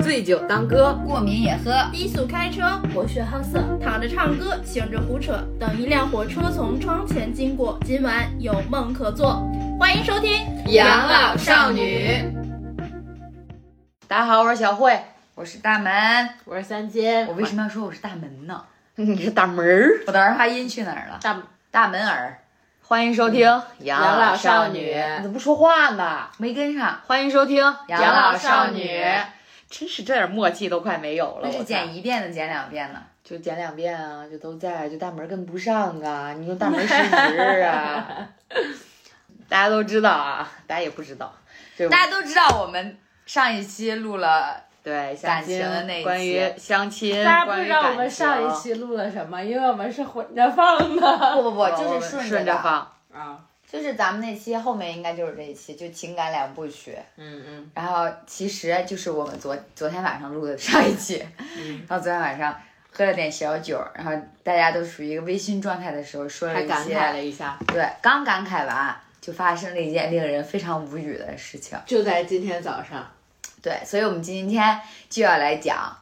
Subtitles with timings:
[0.00, 1.88] 醉酒当歌，过敏也喝。
[1.92, 5.38] 低速开车，博学好色，躺着唱歌，醒着胡扯。
[5.60, 9.48] 等一辆火车从窗前经过，今晚有梦可做。
[9.78, 10.32] 欢迎收听
[10.70, 12.08] 《养老少女》。
[14.08, 14.98] 大家好，我是小慧，
[15.36, 15.92] 我是大门。
[16.44, 17.24] 我是三金。
[17.28, 18.64] 我为什么要说我是大门呢？
[18.96, 21.20] 你是大门儿，我的儿化音去哪儿了？
[21.22, 22.38] 大大门儿。
[22.88, 23.46] 欢迎收听
[23.80, 26.26] 《养养老少少女，你怎么不说话呢？
[26.38, 28.98] 没跟上，欢迎收听《养老老少女女》。
[29.68, 33.02] 真是这点默契都快没有了，那是剪一遍的，剪两遍呢。
[33.22, 38.26] 就剪两遍啊，就都在，就大门跟不上啊，你说大门失职啊。
[39.50, 41.30] 大家都知道啊，大家也不知道，
[41.90, 42.96] 大家都知道，我们
[43.26, 51.34] 上一期录了，对感情的那一期关于相亲，大家不知道我们上一期录了什么，因为我们是混着放的。
[51.34, 53.38] 不不不，就是顺着放，啊，
[53.70, 56.96] 就是咱们那期后面应该就是这一期，就情感两部曲。
[57.16, 61.22] 嗯嗯然后其实就是我们昨昨天晚上录的上一期，
[61.58, 62.54] 嗯， 然后昨天晚上
[62.90, 71.78] 喝了点小酒，然后大家都处于一个微醺状态的时候，说了还一些感慨了一下，对，刚感慨完就发生了一件令人非常无语的事情。
[71.84, 73.06] 就在今天早上，
[73.62, 75.96] 对，所以我们今天就要来讲，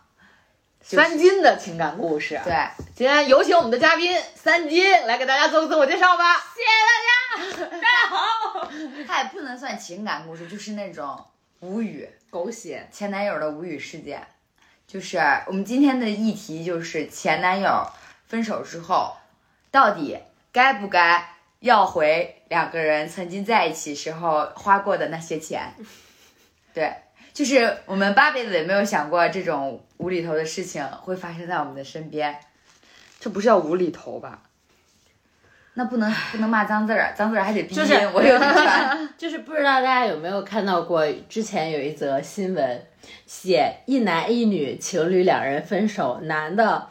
[0.83, 2.41] 就是三金的情感故事。
[2.45, 6.37] 对，今天有请我们的嘉宾三金来给大家做个自我介绍吧。
[6.55, 8.71] 谢谢大家，大家好
[9.07, 11.25] 它也不能算情感故事，就是那种
[11.61, 12.89] 无语狗血。
[12.93, 14.27] 前男友的无语事件。
[14.87, 15.19] 就是
[15.49, 17.91] 我们今天的议题就是前男友
[18.29, 19.17] 分手之后，
[19.73, 20.17] 到底
[20.53, 25.75] 该不该要回两个人曾经在一起时候花过的那些钱？
[26.73, 26.95] 对，
[27.37, 32.35] 就是我们八辈子也没有想过这种无厘头的事情会发生在我们的身边。
[33.21, 34.41] 这不是叫无厘头吧？
[35.75, 39.07] 那不能不能骂脏字儿，脏字儿还得闭音，就是我有点烦。
[39.19, 42.87] 就是不知道大家有没有看到过，之前有一则新闻，
[43.27, 46.89] 写一男一女情侣两人分手，男的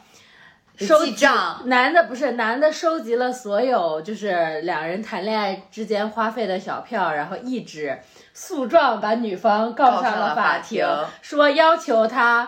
[0.77, 7.97] 收记账，男的不是男的收集了所有就是两人谈恋爱之间花费的小票，然后一纸
[8.35, 12.47] 诉状把女方告告上上了法庭庭，说要求他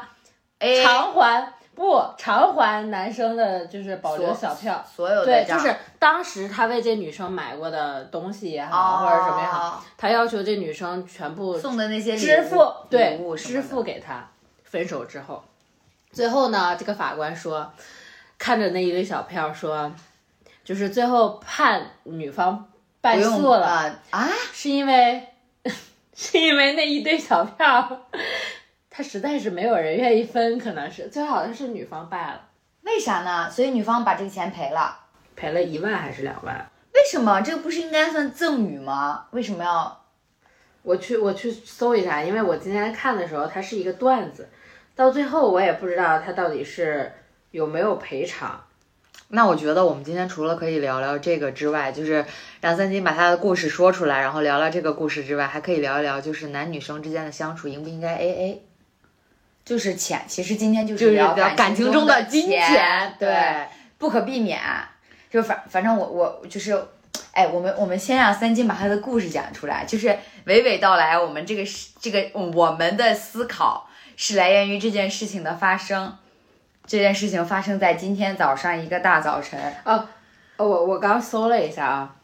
[0.60, 4.86] 哎，偿还不偿还男生的就是保留小票。
[4.96, 14.28] 所有对，就是当时他为这女生买过的东西也好，或者什么也好，哦他要求这女生全部送的那些支付，对支付给他。
[14.66, 15.42] 分手之后，
[16.12, 17.72] 最后呢，这个法官说，
[18.38, 19.90] 看着那一堆小票说，
[20.66, 22.68] 就是最后判女方
[23.00, 24.30] 败诉了，啊啊！
[24.52, 25.26] 是因为
[26.20, 28.08] 是因为那一堆小票，
[28.90, 32.50] 他实在是没有人愿意分，可能是最后好像是女方败了，
[32.82, 33.48] 为啥呢？
[33.52, 35.00] 所以女方把这个钱赔了。
[35.36, 36.72] 赔了一万还是两万？
[36.96, 39.28] 为什么这个不是应该算赠与吗？
[39.30, 40.06] 为什么要？
[40.82, 44.50] 我去我去搜一下，因为我今天看的时候，它是一个段子，
[44.96, 47.14] 到最后我也不知道他到底是
[47.52, 48.60] 有没有赔偿。
[49.30, 52.26] 那我觉得我们今天除了可以聊聊这个之外，就是
[52.62, 58.62] 让三金把他的故事说出来，然后聊聊这个故事之外，还可以聊一聊就是男女生之间的相处应不应该 A A，
[59.66, 63.66] 就是钱，其实今天就就是是聊聊感情中中的金钱钱，对，
[63.98, 64.62] 不可避免。
[65.30, 66.82] 就反反正我我就是，
[67.34, 70.08] 哎，我们我们先让三金把他的故事讲出来，就是
[70.46, 71.20] 娓娓道来。
[71.20, 76.18] 我们这个是这个我们的思考是来源于这件事情的发生。
[76.88, 79.60] 这件事情发生在今天早上一个大早晨。
[79.84, 80.08] 哦，
[80.56, 82.16] 哦我我刚搜了一下啊，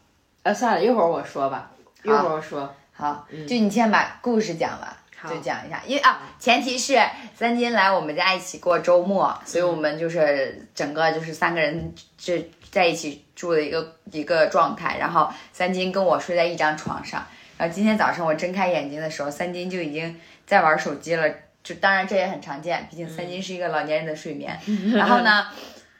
[0.43, 1.69] 呃，算了，一会儿我说吧，
[2.01, 2.73] 一会儿我说。
[2.93, 4.87] 好，就你先把故事讲完。
[5.15, 6.97] 好就讲一下，因为啊，前提是
[7.33, 14.97] 三金来我们家一起过周末，所以我们就是整个就是三个人这在一起住的一个一个状态。
[14.97, 17.25] 然后三金跟我睡在一张床上，
[17.57, 21.25] 然后今天早上我睁开眼睛的时候，三金就已经在玩手机了。
[21.63, 24.59] 就当然这也很常见，毕竟三金是一个老年人的睡眠。
[24.93, 25.47] 然后呢，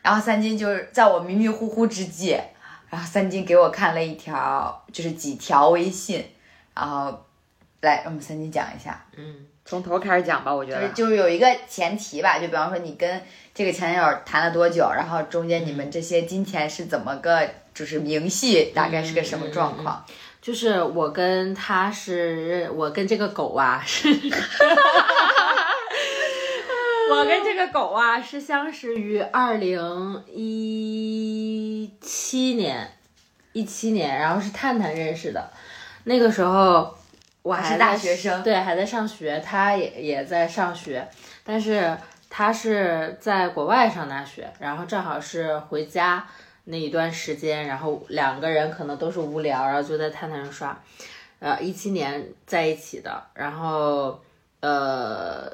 [0.01, 2.38] 然后三金就是在我迷迷糊糊之际，
[2.90, 6.25] 然后三金给我看了一条，就是几条微信，
[6.75, 7.25] 然后
[7.81, 9.06] 来我们三金讲一下。
[9.15, 10.94] 嗯从头开始讲吧，我觉就是得。
[10.94, 13.21] 就是有一个前提吧，就比方说你跟
[13.56, 20.06] 这个前男友谈了多久，然后中间你们这些金钱是怎么个就是明细，大概是个什么状况？
[20.44, 24.10] 就是我跟他是，我跟这个狗啊是，
[27.10, 32.92] 我跟这个狗啊是相识于二零一七年，
[33.54, 35.50] 一七年，然后是探探认识的，
[36.04, 36.94] 那个时候
[37.42, 41.07] 我还是大学生对，还在上学，他也也在上学，
[41.45, 41.98] 但是
[42.30, 46.28] 他是在国外上大学，然后正好是回家。
[46.65, 50.81] 那一段时间，然后两个人可能都是无聊，然后就在探探上刷。
[51.39, 54.21] 呃，一七年在一起的，然后
[54.62, 55.51] 呃，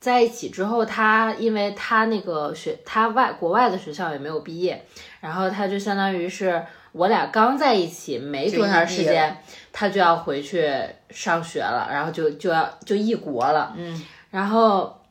[0.00, 4.82] 在一起之后，他因为他那个学他外国外的学校也没有毕业，
[5.20, 9.36] 然后他就相当于是我俩刚在一起没多长时间，
[9.74, 10.72] 他就要回去
[11.10, 15.02] 上学了，然后就就要就异国了，嗯，然后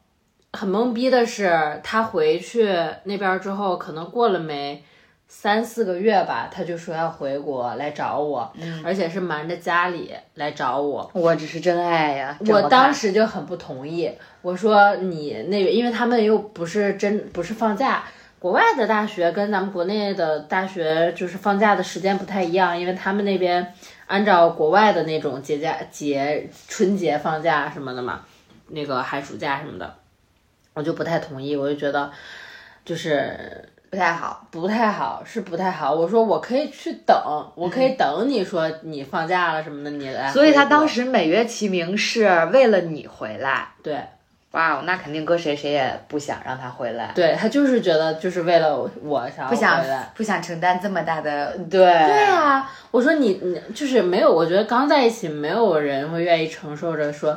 [0.53, 2.67] 很懵逼的是，他回去
[3.03, 4.83] 那边之后，可能过了没。
[5.27, 11.09] 三四个月吧，他就说要回国来找我，嗯而且是瞒着家里来找我。
[11.13, 12.37] 我只是真爱呀！
[12.47, 14.11] 我当时就很不同意，
[14.41, 18.03] 我说你那个，因为他们又不是真不是放假，
[18.37, 23.73] 国外的大学跟咱们国内的大学就是放假的时间不太一样，因为他们那边
[24.05, 28.21] 按照国外的那种节假节春节放假什么的嘛，
[28.67, 29.95] 那个寒暑假什么的，
[30.73, 32.11] 我就不太同意，我就觉得
[32.85, 34.47] 就是不太好。
[34.49, 35.93] 不太好，是不太好。
[35.93, 37.15] 我说我可以去等，
[37.53, 40.31] 我可以等你说你放假了什么的，你来。
[40.31, 43.67] 所以他当时美月其名是为了你回来。
[43.83, 43.99] 对。
[44.53, 47.11] 哇，那肯定搁谁谁也不想让他回来。
[47.13, 49.83] 对他就是觉得就是为了我不想。
[50.15, 57.35] 不想承担这么大的，对对啊，我说你你就是没有，我觉得刚在一起，没有人会愿意承受着说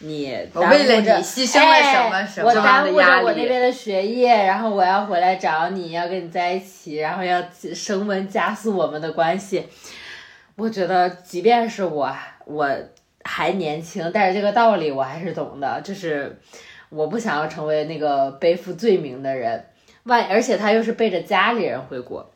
[0.00, 7.42] 你我为了你牺牲了什么哎什么我耽误着我那边的学业，然后我要回来找你，要跟你在一起，然后要
[7.74, 9.66] 升温加速我们的关系。
[10.56, 12.14] 我觉得，即便是我
[12.44, 12.68] 我
[13.30, 16.40] 还年轻，但是这个道理我还是懂的，就是
[16.88, 19.62] 我不想要成为那个背负罪名的人。
[20.04, 22.26] 万而且他又是背着家里人回国，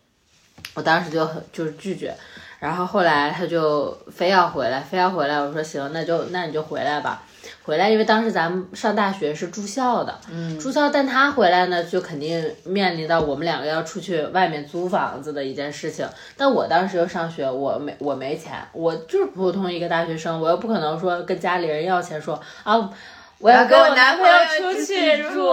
[0.74, 2.14] 我当时就很就是拒绝，
[2.60, 7.22] 然后后来他就非要回来，非要回来，我说行，那就那你就回来吧。
[7.64, 16.08] 回来，因为当时咱们上大学是住校的，嗯，住校，但他回来呢，就肯定面临到我们两个要出去外面租房子的一件事情。
[16.36, 22.90] 但我当时又上学，我没我没钱，我就是普通一个大学生，我又不可能说跟家里人要钱说啊，
[23.38, 24.34] 我要跟我男朋友
[24.74, 25.48] 出去住，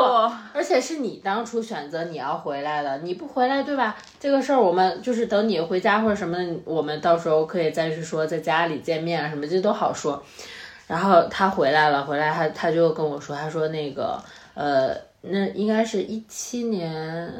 [0.53, 3.95] 而且是你当初选择你要回来的，你不回来对吧？
[4.19, 10.23] 这个事儿我们就是等你回家或者什么，我们到时候可以再去说，在家里见面啊什么，这都好说。
[10.89, 14.19] 然后他回来了，回来他他就跟我说，他说那个
[14.55, 14.89] 呃，
[15.21, 17.31] 那应该是一七年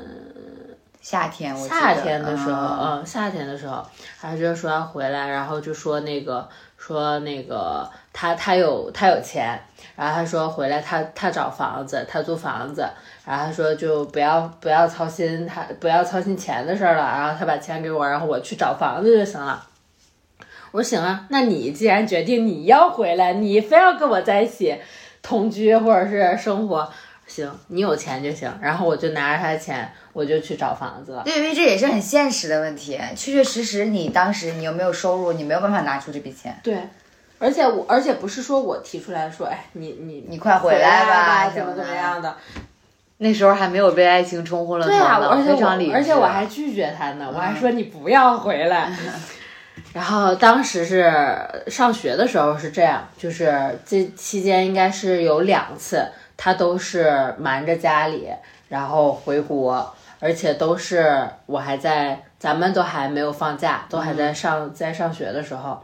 [1.02, 3.84] 夏天我夏天的时候，嗯嗯，夏天的时候，
[4.22, 6.48] 他就说要回来，然后就说那个
[6.78, 9.60] 说那个他他有他有钱，
[9.96, 12.88] 然后他说回来他他找房子，他租房子，
[13.26, 19.66] 然后他说就不要不要操心他不要操心钱的事儿了，然后他把钱给我，然后我去找房子就行了。
[20.72, 24.76] 我说行啊，那你既然决定你要回来，你非要跟我在一起
[25.22, 26.92] 同居或者是生活，
[27.28, 28.52] 行，你有钱就行。
[28.62, 31.24] 然后我就拿着他的钱，我就去找房子了。
[31.24, 36.60] 对，因为这也是很现实的问题，确确实实你当时你又没有收入，你没有办法拿出这笔钱。
[36.64, 36.78] 对，
[37.40, 42.36] 而且我而且不是说我提出来说，哎，你你你快回回来吧怎么怎么样的。
[43.22, 45.94] 那时候还没有被爱情冲昏了头对啊，脑，而且我非常理智。
[45.94, 48.90] 而且我还拒绝他呢，我还说你不要回来。
[49.94, 51.12] 然后当时是
[51.68, 56.06] 上学的时候是这样，就是这期间应该是有两次，
[56.38, 58.30] 他都是瞒着家里，
[58.68, 65.84] 然后回国，而且都是我还在，咱们都还没有放假，都还在上在上学的时候。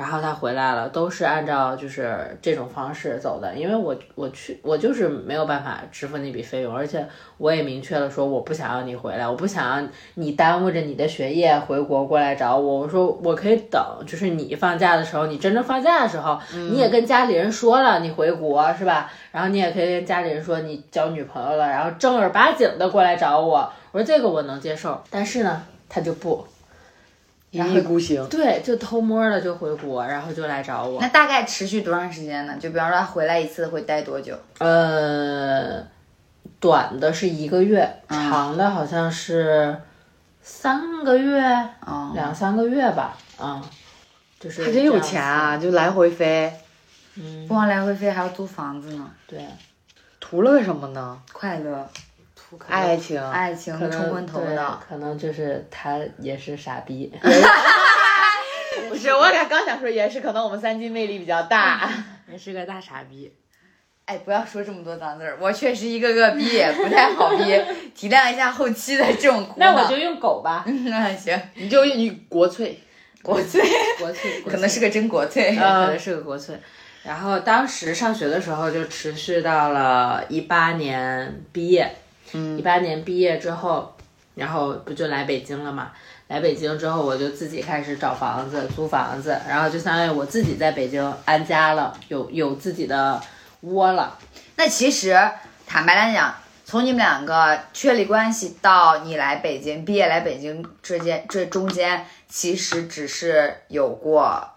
[0.00, 12.78] 然后他回来了，都是按照就是这种方式走的，因为我我去我就是没有办法支付那笔费用，而且我也明确了说我不想要你回来，我不想要你耽误着你的学业回国过来找我。
[12.78, 19.12] 我说我可以等，就是你放假的时候，你真正放假的时候，你也跟家里人说了你回国是吧？
[19.30, 23.70] 然后你也可以跟家里人说你交女朋友了，然后正儿八经的过来找我。
[23.92, 26.42] 我说这个我能接受，但是呢，他就不。
[27.50, 28.26] 一意孤行。
[28.28, 31.08] 对，就偷摸的就回国，然后就来找我那。
[31.08, 32.56] 大概持续多长时间呢？
[32.60, 34.38] 就比方说他回来一次会待多久？
[34.58, 35.82] 呃，
[36.60, 39.76] 短的是一个月，长的好像是
[40.42, 41.42] 三个月，
[41.84, 43.16] 哦，两三个月吧。
[43.42, 43.62] 嗯，
[44.38, 46.52] 就是他真有钱啊，就来回飞，
[47.16, 49.44] 嗯不光来回飞，还要租房子呢，对，
[50.20, 51.20] 图了个什么呢？
[51.32, 51.88] 快乐、
[52.68, 53.20] 爱情。
[53.30, 54.82] 爱情冲昏头对脑。
[54.88, 57.12] 可能就是他也是傻逼。
[58.88, 61.90] 不是，我刚刚想说也是，可能我们三金魅力比较大。
[62.30, 63.32] 也是个大傻逼。
[64.06, 67.44] 哎，不要说这么多脏字儿，我确实一个个逼也，不太好逼，
[67.94, 69.72] 体谅一下后期的这种苦恼。
[69.72, 72.80] 那我就用狗吧，那行，你就用国粹，
[73.22, 73.62] 国粹
[73.98, 75.54] 国粹，可能是个真国粹。
[75.54, 76.56] 可能是个国粹。
[77.04, 81.94] 然后当时上学的时候就持续到了一八年毕业，
[82.32, 83.94] 一八年毕业之后，
[84.34, 85.92] 然后不就来北京了嘛？
[86.28, 93.20] 来北京之后，我就自己开始找房子、租房子，然后就相当于我自己在北京安家了，有有自己的
[93.62, 94.16] 窝了。
[94.54, 95.18] 那其实
[95.66, 96.32] 坦白来讲，
[96.64, 104.48] 从你们两个确立关系到你来北京毕业来北京之间，这中间其实只是有过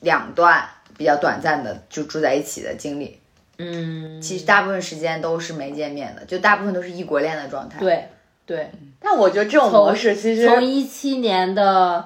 [0.00, 0.68] 两段
[0.98, 3.20] 比较短暂的就住在一起的经历。
[3.58, 7.78] 嗯，其实大部分时间都是没见面的，就大部分都是异国恋的状态。
[7.78, 8.08] 对
[8.46, 8.70] 对，
[9.00, 12.04] 但我觉得这种模式其实从一七年的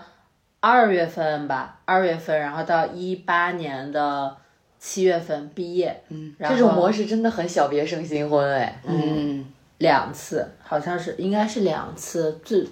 [0.61, 4.37] 二月份吧，二月份，然后到一八年的
[4.78, 8.81] 七月份毕业，嗯，然后这种模式真的很小别胜新婚哎。
[8.85, 9.45] 嗯，
[9.78, 12.64] 两次，好像是应该是两次，最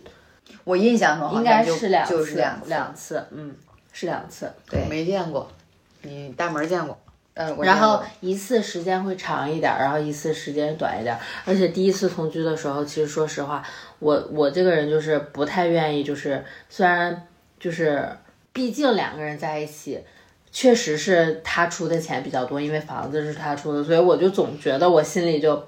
[0.64, 2.68] 我印象中应该是两次，就是两次。
[2.68, 3.54] 两次，嗯，
[3.92, 4.52] 是两次。
[4.68, 5.50] 对，没见过，
[6.02, 6.97] 你大门见过？
[7.37, 11.21] 呃，然后一次时间会长一点儿，然后一次时间短一点儿。
[11.45, 13.62] 而且第一次同居的时候，其实说实话，
[13.99, 17.26] 我我这个人就是不太愿意，就是虽然
[17.61, 18.09] 就是
[18.55, 20.00] 毕竟两个人在一起，
[20.50, 25.62] 确实是他出的钱比较多，因为房子是他出的，所以我就总觉得我心里就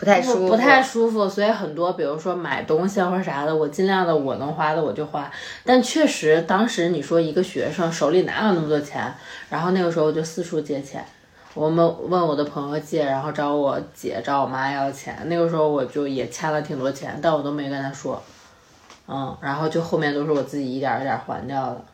[0.00, 5.30] 不太舒服，不太舒服，所以很多比如说买东西啊或者啥的，我尽量的我能花的我就花。
[5.62, 9.12] 但确实当时你说一个学生手里哪有那么多钱，
[9.50, 11.04] 然后那个时候我就四处借钱。
[11.52, 15.14] 我们问我的朋友借，然后找我姐、找我妈要钱。
[15.26, 18.22] 那个时候我就也欠了挺多钱，但我都没跟他说。
[19.06, 21.84] 嗯，然后就后面都是我自己一点儿一点儿还掉的。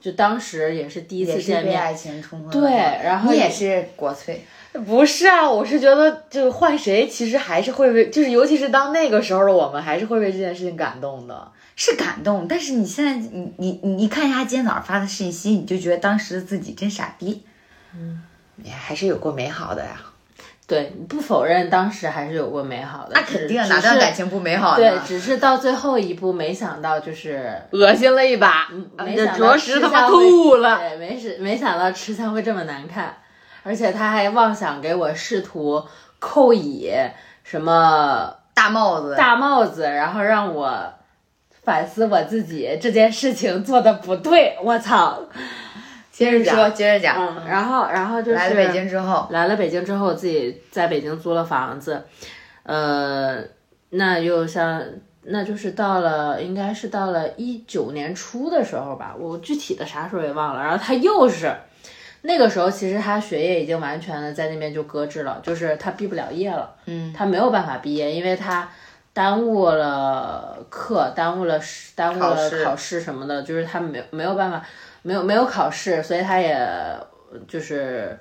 [0.00, 4.44] 就当时也是第一次见面，被爱情冲昏了对然后也是国粹，
[4.86, 11.52] 不是啊，我是觉得就换谁，其实还是会为，就是尤其是当那个时候的我们，还是会为这件事情感动的。
[11.74, 17.42] 是感动，但是你现在你你你你看一下他今天早上发的信息，你就觉得当时的自己真傻逼。
[17.94, 18.22] 嗯
[18.62, 20.00] 也还是有过美好的呀。
[20.66, 23.10] 对，不否认当时还是有过美好的。
[23.14, 30.78] 那肯定，只哪段感情不美好对，只是到最后一步，没想到就是恶心了一把，这没想到着实他妈吐了。
[30.78, 33.16] 对，没是没想到吃相会这么难看，
[33.62, 35.84] 而且他还妄想给我试图
[36.18, 36.90] 扣以
[37.44, 40.92] 什么大帽子，大帽子，然后让我
[41.62, 44.56] 反思我自己这件事情做的不对。
[44.62, 45.20] 我操！
[46.10, 47.16] 接着说，接着讲。
[47.16, 52.04] 嗯，然后然后就是来了北京之后，来了北京之后，我自己在北京租了房子，
[52.64, 53.42] 呃，
[53.90, 54.82] 那又像，
[55.22, 60.62] 那就是到了，应该是到了一九年初的时候吧，我具体的啥时候也忘了。
[60.62, 61.50] 然后他又是
[62.22, 68.68] 那个时候，其实他学业已经完全的在那边就搁置了，就是他毕不了业了，嗯，他没有办法毕业，因为他。
[69.14, 71.60] 耽误了课，耽误了
[71.94, 74.64] 耽误了考试什么的，就是他没没有办法，
[75.02, 76.58] 没有没有考试，所以他也
[77.46, 78.18] 就是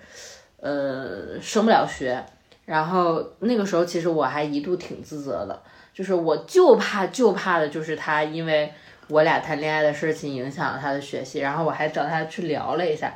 [0.59, 2.21] 呃升不了学。
[2.65, 5.61] 然后那个时候，其实我还一度挺自责的，
[5.93, 8.73] 就是我就怕就怕的就是他因为
[9.07, 13.13] 我俩谈恋爱的事情影响了他的学习，然后我还找他去聊了一下，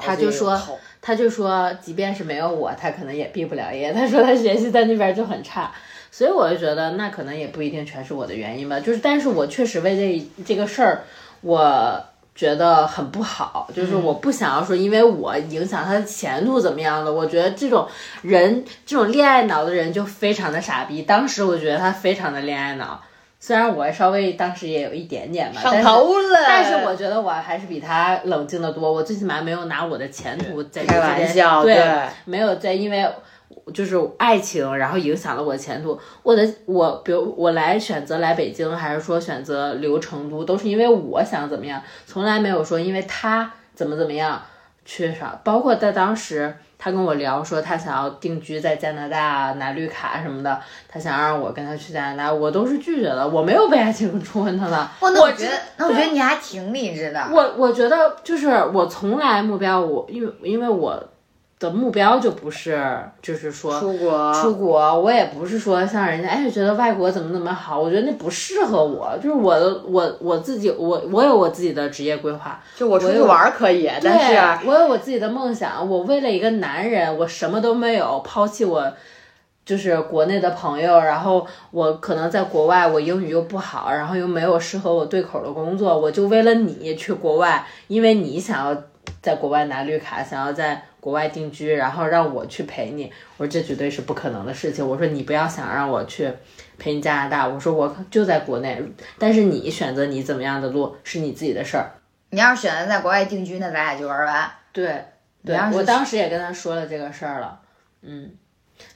[0.00, 0.60] 他就说
[1.02, 3.92] 他就说，即便是没有我，他可能也毕不了业。
[3.92, 5.70] 他说他学习在那边就很差，
[6.10, 8.80] 所以我就觉得那可能也不一定全是我的原因吧。
[8.80, 11.02] 就是，但是我确实为这这个事儿，
[11.42, 12.02] 我
[12.34, 13.68] 觉得很不好。
[13.74, 17.12] 就是我不想要说，因为我影响他的前途怎么样的。
[17.12, 17.86] 我觉得这种
[18.22, 21.02] 人，这种恋爱脑的人就非常的傻逼。
[21.02, 23.02] 当时我觉得他非常的恋爱脑，
[23.46, 26.44] 虽然我稍微当时也有一点点吧，上但是头了。
[26.46, 33.06] 但是我觉得我还是比他冷静的多，我最起码没有拿我的前途在开玩笑，对，对没有在因为
[33.74, 36.00] 就是爱情，然后影响了我的前途。
[36.22, 44.40] 我的我，比如我来选择来北京，还是说选择留成都，都是因为我想怎么样，从来没有说因为他怎么怎么样
[44.86, 45.38] 缺少。
[45.44, 54.86] 包括在当时，他跟我聊说他想要定居在加拿大拿绿卡什么的，他想让我跟他去加拿大，我都是拒绝的，我没有被爱情冲昏头脑。
[55.00, 57.26] 那我我觉得，那我觉得你还挺理智的。
[57.32, 61.02] 我我觉得就是我从来目标我因为因为我
[61.58, 62.84] 的目标就不是
[63.22, 78.92] 就是说出国出国，我也不是说像人家哎觉得外国怎么怎么好，我觉得那不适合我，就是我的我我自己我我有我自己的职业规划，就我出去玩儿可以，但是对我有我自己的梦想，我为了一个男人，我什么都没有，抛弃我。
[79.64, 88.82] 就是国内的朋友，然后我可能在国外，我英语又不好，然后又没有适合我对口的工作，我就为了你去国外，因为你想要
[89.22, 94.88] 在国外拿绿卡，想要在国外定居，然后让我去陪你，我说这绝对是不可能的事情。
[94.88, 96.32] 我说你不要想让我去
[96.78, 98.82] 陪你加拿大，我说我就在国内，
[99.18, 101.92] 但是你选择你怎么样的路是你自己的事儿。
[102.30, 104.50] 你要是选择在国外定居，那咱俩就玩完。
[104.72, 105.04] 对，
[105.44, 107.60] 对我当时也跟他说了这个事儿了，
[108.00, 108.30] 嗯，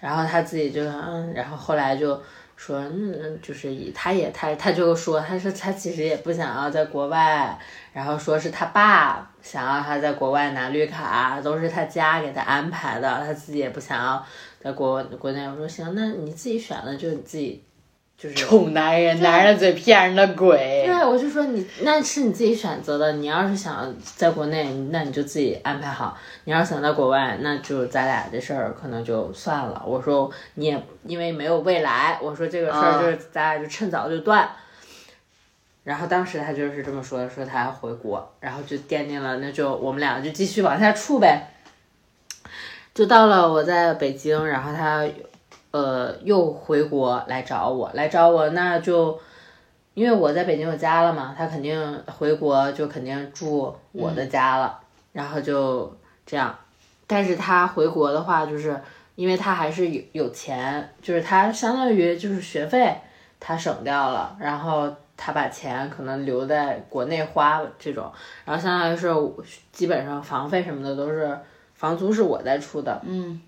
[0.00, 2.18] 然后他自己就嗯，然后后来就
[2.58, 7.56] 说嗯，就是以他也他他就说他说他其实也不想要在国外，
[7.92, 14.26] 然后说是他爸想要他在国外拿绿卡，都是他家给他安排的，他自己也不想要
[14.60, 15.46] 在国国内。
[15.46, 17.62] 我说行，那你自己选的就你自己
[18.18, 20.82] 就是臭男人，男人的嘴骗人的鬼。
[20.84, 23.12] 对，我就说你那是你自己选择的。
[23.12, 29.80] 你要是想在国内，那你就自己安排好；你要是想在国外，那就咱俩这事儿可能就算了。
[29.86, 34.50] 我说你也因为没有未来，我说这个事儿就是咱俩就趁早就断。
[35.84, 41.54] 然后当时他就是这么说的，说他要回国，然后就奠定了，那就我们俩就继续往下处呗。
[42.92, 45.06] 就到了我在北京，然后他
[45.70, 49.20] 呃又回国来找我，来找我，那就。
[49.94, 54.78] 因为我在北京有家了嘛，他肯定回国就肯定住我的家了，
[55.12, 55.92] 然后就
[56.24, 56.56] 这样。
[57.08, 58.80] 但是他回国的话，就是
[59.16, 62.96] 因为他还是有有钱，就是他相当于就是学费
[63.40, 68.08] 他省掉了，然后他把钱可能留在国内花这种，
[68.44, 69.12] 然后相当于是
[69.72, 71.36] 基本上房费什么的都是
[71.74, 73.40] 房租是我在出的，嗯，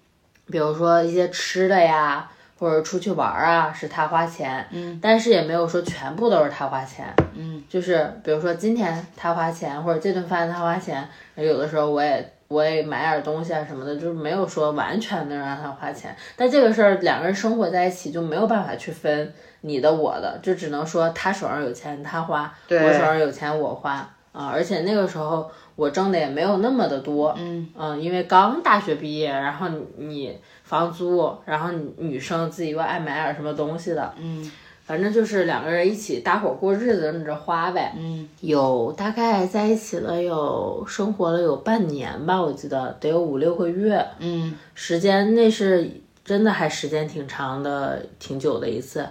[0.51, 2.29] 比如说一些吃的呀。
[2.59, 16.15] 或者出去玩啊，是他花钱，嗯，但是也没有说全部都是他花钱，嗯，就是比如说今天他花钱，或者这顿饭他花钱，有的时候我也我也买点东西啊什么的，就是没有说完全的让他花钱。
[16.37, 24.47] 但这个事儿两个人生活在一起就没有办法去分你的我的，就只能说他手上有钱他花，我手上有钱我花啊。
[24.47, 30.39] 而且那个时候我挣的也没有那么的多，嗯嗯，因为刚大学毕业，然后你。
[30.71, 34.49] 房租，然后女生自己又爱买点什么东西的，嗯，
[34.85, 45.91] 反正就是两个人一起搭伙过日子，那着花呗，嗯，有大概在一起了有生活了有半年吧，我记得得有五六个月，嗯，时间那是
[46.25, 49.05] 真的还时间挺长的，挺久的一次。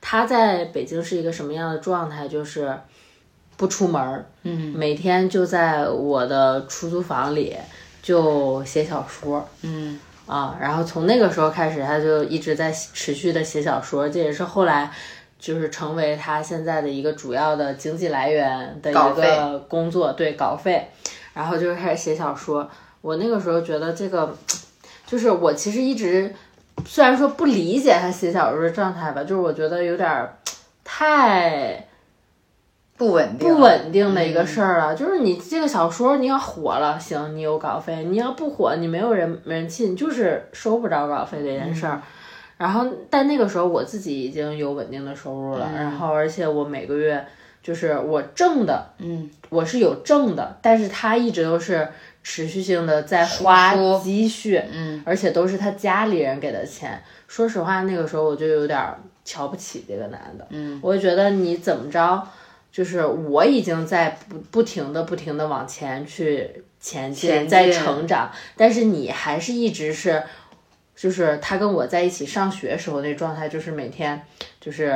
[0.00, 2.26] 他在北京是一个什么样的状态？
[2.26, 2.74] 就是
[3.62, 7.56] 不出门，嗯，每天就在我的出租房里
[8.02, 10.00] 就写小说，嗯。
[10.26, 14.90] 啊，然后从那个时候开始，他就一直在持续的写小说，这也是后来
[15.38, 20.88] 就是成为他现在的一个主要的经济来源的一个工作，对稿费。
[21.34, 22.68] 然后就开始写小说。
[23.00, 24.36] 我那个时候觉得这个，
[25.06, 26.34] 就是我其实一直
[26.84, 30.28] 虽然说不理解他写小说的状态吧，就是我觉得有点
[30.82, 31.86] 太。
[33.02, 34.94] 不稳定，不稳定的一个事儿了。
[34.94, 42.00] 就是你这个小说，你要火了，行，你有稿费；你要不火，你没有人人气，你就是收不着稿费这件事儿。
[42.58, 47.26] 然后，但那个时候我自己已经有稳定的收入了，然后而且我每个月
[47.60, 51.88] 就是我挣的，嗯，我是有挣的，但是他一直都是
[52.22, 57.02] 持续性的在花积蓄，嗯，而且都是他家里人给的钱。
[57.26, 58.80] 说实话，那个时候我就有点
[59.24, 62.22] 瞧不起这个男的，嗯，我就觉得你怎么着。
[62.72, 70.22] 就是我已经在不不停的不停的往前去前进，在成长，但是你还是一直是，
[70.96, 74.20] 就是他跟我在一起上学时候那状态，就是每天
[74.58, 74.88] 就是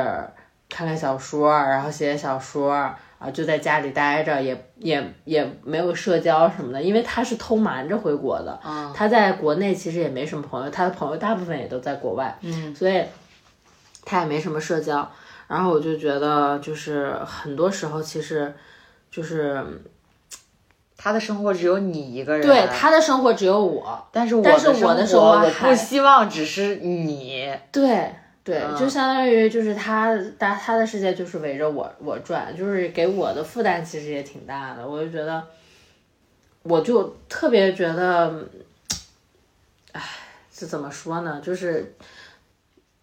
[0.67, 2.73] 看看小说，然后写写小说
[3.19, 8.59] 啊，就在家里待着，也也也没有社交什么的，因为他是偷瞒着回国的，
[8.95, 13.03] 他在国内其实也没什么朋友，他的朋友大部分也都在国外，嗯，所以
[14.03, 15.07] 他也没什么社交。
[15.47, 18.53] 然后我就觉得，就是很多时候，其实，
[19.09, 19.63] 就是
[20.97, 35.41] 他的生活只有你一个人，对他的生活只有我，但是但是我的生活，我不希望只是你，对对，就相当于就是他他他的世界就是围着我我转，就是给我的负担其实也挺大的，我就觉得，
[36.63, 38.49] 我就特别觉得，
[39.93, 40.01] 唉，
[40.53, 41.39] 这怎么说呢？
[41.41, 41.95] 就是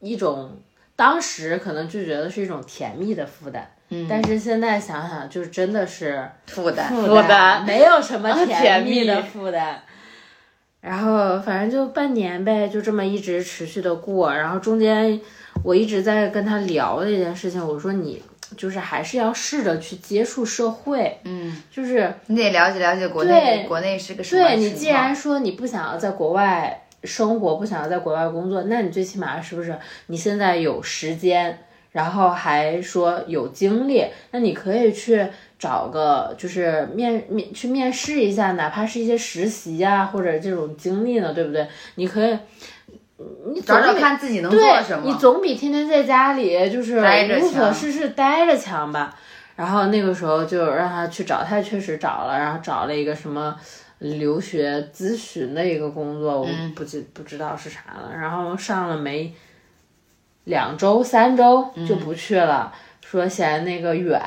[0.01, 0.55] 一种。
[0.97, 9.83] 当时可能就觉得是一种甜蜜的负担，嗯，但是现在想想，就真的是负担，负担，没有什么甜蜜的负担。
[10.81, 14.33] 然后反正就半年呗，就这么一直持续的过。
[14.33, 15.21] 然后中间
[15.65, 18.23] 我一直在跟他聊这件事情，我说你
[18.57, 26.83] 就是还是要试着去接触社会，嗯，就是你得了解了解国内，国内是个什么对你既然说你不想要在国外。
[27.05, 31.59] 生活不想要在国外工作，那你最起码是不是你现在有时间，
[31.93, 35.27] 然后还说有精力，那你可以去
[35.59, 41.67] 找个就是面面去面试一下，哪怕是一些实习啊或者这种经历呢，对不对？
[41.95, 42.39] 你可以，
[43.53, 46.99] 你找找看自己能做什么，你总比天天在家里就是
[47.41, 49.17] 无所事事待着强吧。
[49.57, 53.55] 然后那个时候就让他去找，他确实找了，然后找了一个什么。
[54.13, 58.15] 留学咨询的一个工作，我不知不知道是啥了。
[58.15, 59.35] 然后上了没
[60.45, 64.21] 两周三周就不去了，说嫌那个远，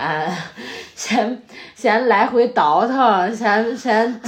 [0.95, 1.41] 嫌
[1.75, 4.19] 嫌来回倒腾，嫌嫌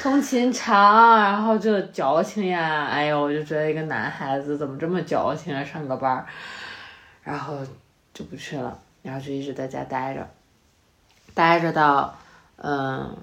[0.00, 6.26] 通勤长，然后就矫情呀，哎呦，我就觉得一个男孩子怎么这么矫情啊，上个班儿，
[7.24, 7.58] 然后
[8.14, 10.28] 就不去了，然后就一直在家待着，
[11.34, 12.16] 待着到
[12.58, 13.16] 嗯。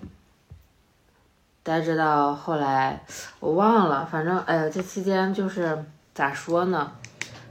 [1.64, 3.02] 待着到后来，
[3.40, 6.92] 我忘了，反正哎呀，这期间就是咋说呢？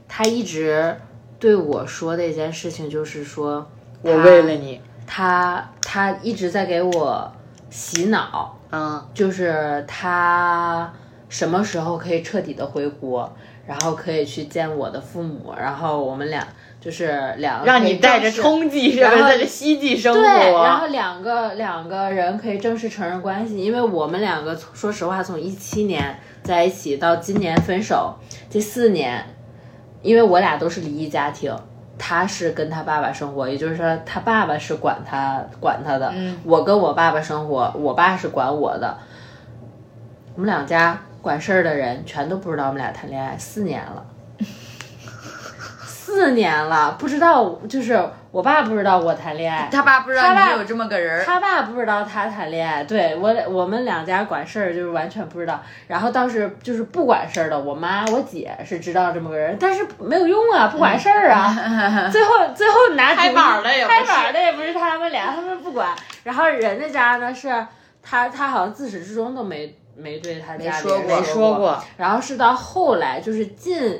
[0.07, 0.95] 他一直
[1.39, 3.67] 对我说的一件事情就是说，
[4.03, 7.31] 我为了你，他他一直在给我
[7.71, 10.93] 洗脑，嗯，就是他
[11.27, 16.47] 什么时候可以彻底的回国，然后可以去见我的父母，然后我们俩
[16.83, 20.19] 就是两个让你带着冲击是不是然后在这希冀生活？
[20.19, 28.15] 对，然后两个两个人可以正式承认关系，因为我们两个说实话，从一七年在一起到今年分手，
[28.49, 29.23] 这四年，
[30.01, 31.55] 因为我俩都是离异家庭，
[31.97, 38.97] 他是跟他爸爸生活，也就是说他爸爸是管他管他的，嗯我跟我爸爸生活，我爸是管我的，
[40.35, 44.05] 我们两家管事儿的人全都不知道我们俩谈恋爱，四年了。
[46.13, 47.99] 四年了，不知道，就是
[48.29, 55.59] 我爸不知道我谈恋爱，他爸不知道他爸你有这么个人，他爸不知道他谈恋爱，对我我们两家管事儿就是完全不知道。
[55.87, 61.53] 然后倒是就是不管事儿的，我妈我姐是知道这么个人，但是没有用啊，不管事儿啊。
[62.11, 65.89] 最后最后拿拍主意板的也不是拍板的也不是他们俩，他们不管。
[66.23, 67.49] 然后人家家呢是
[68.03, 73.99] 他他好像自始至终都没没对他家里人说过没说过，然后是到后来就是近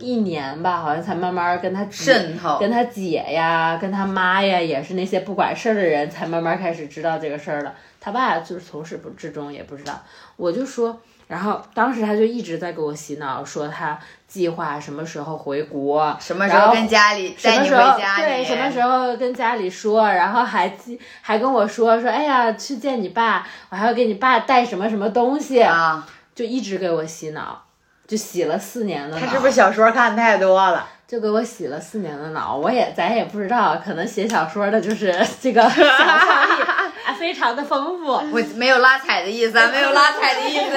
[0.00, 7.74] 一年吧，好像才慢慢跟他渗透跟他姐呀，跟他妈呀，也是那些不管事儿的人，才慢慢开始知道这个事儿了。
[8.00, 10.02] 他爸就是从始至终也不知道。
[10.36, 26.08] 我就说，然后当时他就一直在给我洗脑，说他计划什么时候回国，什么时候跟家里带你什么时候回家里，对，什么时候跟家里说，然后还记还跟我说说，哎呀，去见你爸，我还要给你爸带什么什么东西，啊？
[26.34, 27.62] 就一直给我洗脑，
[28.10, 29.24] 就洗了四年的脑。
[29.24, 30.84] 他是不是小说看太多了？
[31.06, 32.56] 就给我洗了四年的脑？
[32.56, 40.76] 我也咱也不知道，可能写小说的就是这个想象力啊非常的丰富，我没有拉踩的意思，啊，没有拉踩的意思。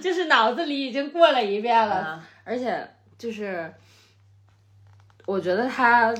[0.02, 2.88] 就是脑子里已经过了一遍了，啊而且
[3.18, 3.70] 就是
[5.26, 6.14] 我觉得他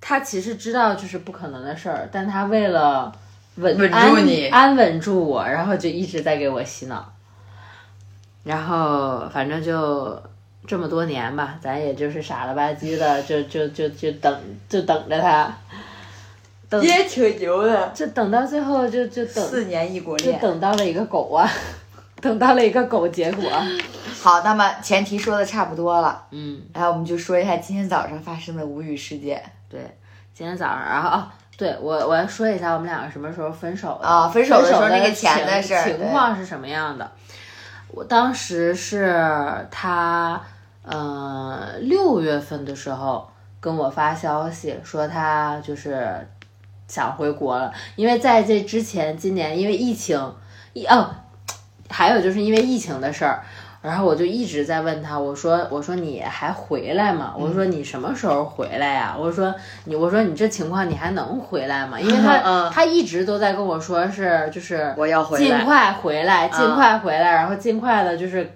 [0.00, 3.12] 他其实知道就是不可能的事儿，但他为了
[3.56, 7.11] 稳稳住安你安稳住我，然后就一直在给我洗脑，
[8.44, 10.20] 然后反正就
[10.66, 15.54] 这么多年吧，咱也就是傻了吧唧的，就就就就等就等着他，
[16.68, 20.32] 等也挺牛的，就等到最后就就等四年异国就。
[20.34, 21.48] 等到了一个狗啊，
[22.20, 23.48] 等到了一个狗结果，
[24.22, 26.62] 好，那么前提说的差不多了，嗯。
[26.72, 29.80] 然后我们就说一下今天早上发生的无语事件对，
[30.34, 31.26] 今天早上，然后哦，
[31.56, 37.10] 对我我要说一下我们两个什么时候分手的啊分分手的时候那个钱的情事情况是什么样的？
[37.92, 39.14] 我当时是
[39.70, 40.40] 他，
[40.82, 46.26] 呃，六月份的时候跟我发消息说他就是
[46.88, 50.34] 想回国了，因为在这之前，今年因为疫情，
[50.72, 51.14] 一哦，
[51.90, 53.44] 还有就是因为疫情的事儿。
[53.82, 57.34] 然后我就一直在问他，我说我说你还回来吗？
[57.36, 59.14] 我说你什么时候回来呀？
[59.18, 59.52] 我说
[59.86, 61.98] 你我说你这情况你还能回来吗？
[62.00, 65.44] 因为他、嗯他一直都在跟我说是就是我要回来。
[65.44, 68.48] 尽快回来，尽快回来，然后尽快的就是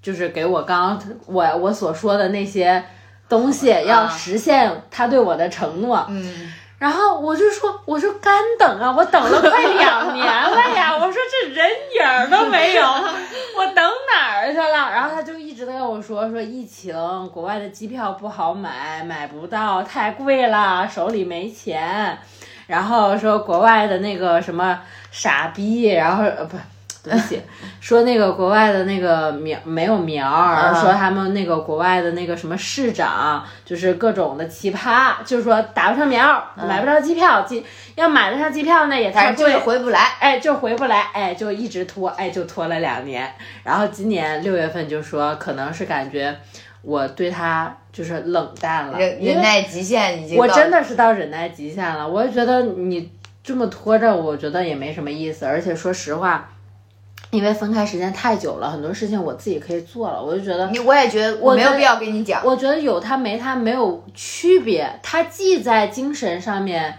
[0.00, 2.82] 就是给我刚刚我我所说的那些
[3.28, 6.06] 东西，要实现他对我的承诺。
[6.08, 12.82] 嗯，然后我就说，我说干等啊，我等了快两年了呀， 我说这人影儿都没有，
[13.54, 14.90] 我等哪儿去了？
[14.90, 16.94] 然后他就一直在跟我说，说疫情，
[17.34, 22.18] 国外的机票不好买，买不到，太贵了，手里没钱。
[22.66, 26.56] 然后说国外的那个什么傻逼，然后呃不。
[27.02, 27.40] 对不起，
[27.80, 40.00] 说那个国外的那个苗没有苗儿，说他们那个国外的那个什么市长，就是各种的奇葩，就是说打不上苗儿，买不着机票，机要买得上机票呢也太贵，回不来。
[40.20, 43.32] 哎，就回不来，哎，就一直拖，哎，就拖了两年。
[43.64, 46.36] 然后今年六月份就说，可能是感觉
[46.82, 52.06] 我对他就是冷淡了，忍忍耐极限已经我真的是到忍耐极限了。
[52.06, 53.10] 我就觉得你
[53.42, 55.46] 这么拖着，我觉得也没什么意思。
[55.46, 56.48] 而且说实话，
[57.30, 62.44] 因为分开时间太久了，很多事情我自己可以做了，我就觉得你，我也觉得我没有必要跟你讲。
[62.44, 66.94] 我觉得有他没他没有区别，他既在精神上面。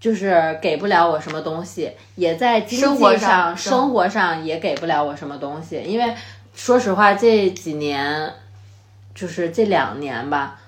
[0.00, 5.82] 就是给不了我什么东西，也在经济上生活上也给不了我什么东西。
[5.84, 6.14] 因为
[6.54, 8.32] 说实话，这几年，
[9.12, 10.60] 就是这两年吧，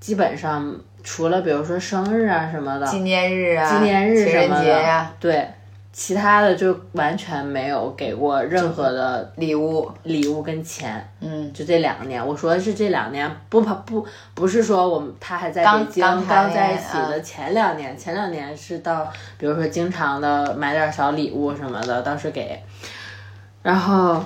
[0.00, 5.46] 基本上除了比如说生日啊什么的，纪念日啊，纪念日什么的，节呀、对，
[5.98, 11.04] 其他的就完全没有给过任何的礼物，礼物跟钱。
[11.18, 22.62] 嗯，就这两年，我说的是这两年，不不不不是说我们他还在刚北京刚在一起的前两年，前两年是到比如说经常的买点小礼物什么的，当时给，
[23.60, 24.24] 然后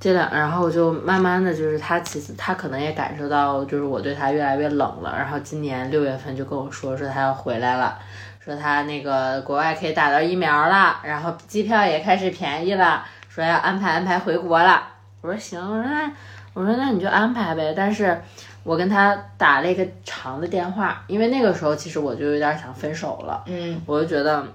[0.00, 7.98] 这两，然后我就慢慢的就是他其实他可能也感受到就是我对他越来越冷了，然后今年六月份就跟我说说他要回来了。
[8.46, 14.82] 说他那个国外可以打到疫苗了，然后机票也开始便宜了，说要安排安排回国了。
[15.20, 16.12] 我说行，我说那
[16.54, 17.74] 我说那你就安排呗。
[17.76, 18.22] 但是
[18.62, 24.46] 我跟他打了一个长的电话，因为那个时候其实我就有点想分手了，嗯，我就觉得，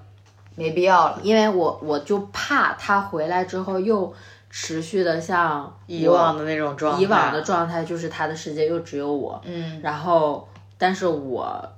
[0.56, 1.20] 没必要了。
[1.22, 4.14] 因为我我就怕他回来之后又
[4.50, 11.70] 持续的像以往的那种状态，以往的状态，就是他的世界又只有我，嗯，然后但是我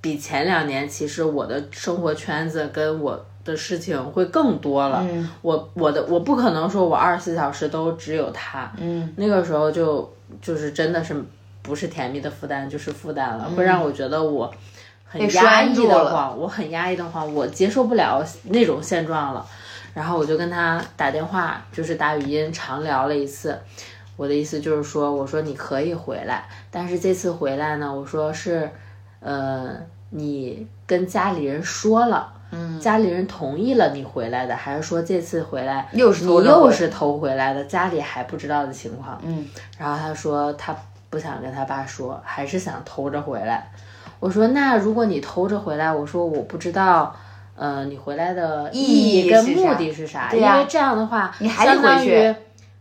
[0.00, 5.06] 比前两年其实我的生活圈子跟我的事情会更多了。
[5.10, 10.10] 嗯我我的我不可能说我二十四小时都只有他，嗯，那个时候就
[10.40, 11.14] 就是真的是
[11.62, 14.52] 不是甜蜜的负担就是负担了，会让我觉得我
[15.04, 19.46] 很压抑的慌，我很压抑的慌，我接受不了那种现状了。
[19.92, 23.58] 然后我就跟他打电话，就是打语音长聊了一次。
[24.16, 28.70] 我的意思就是说，我说你可以回来，但是这次回来呢，我说是，
[29.20, 29.76] 呃，
[30.10, 39.20] 你跟家里人说了，嗯，家里人同意了你回来的，还是说这次回来又是你偷着回又是偷回来的，家里还不知道的情况？
[39.22, 39.46] 嗯，
[39.78, 40.74] 然后他说他
[41.08, 43.70] 不想跟他爸说，还是想偷着回来。
[44.18, 47.14] 我说那如果你偷着回来，我说我不知道。
[47.56, 50.28] 呃，你回来的意意义跟目的是啥？
[50.30, 52.34] 对呀因为这样的话，你还得回去于，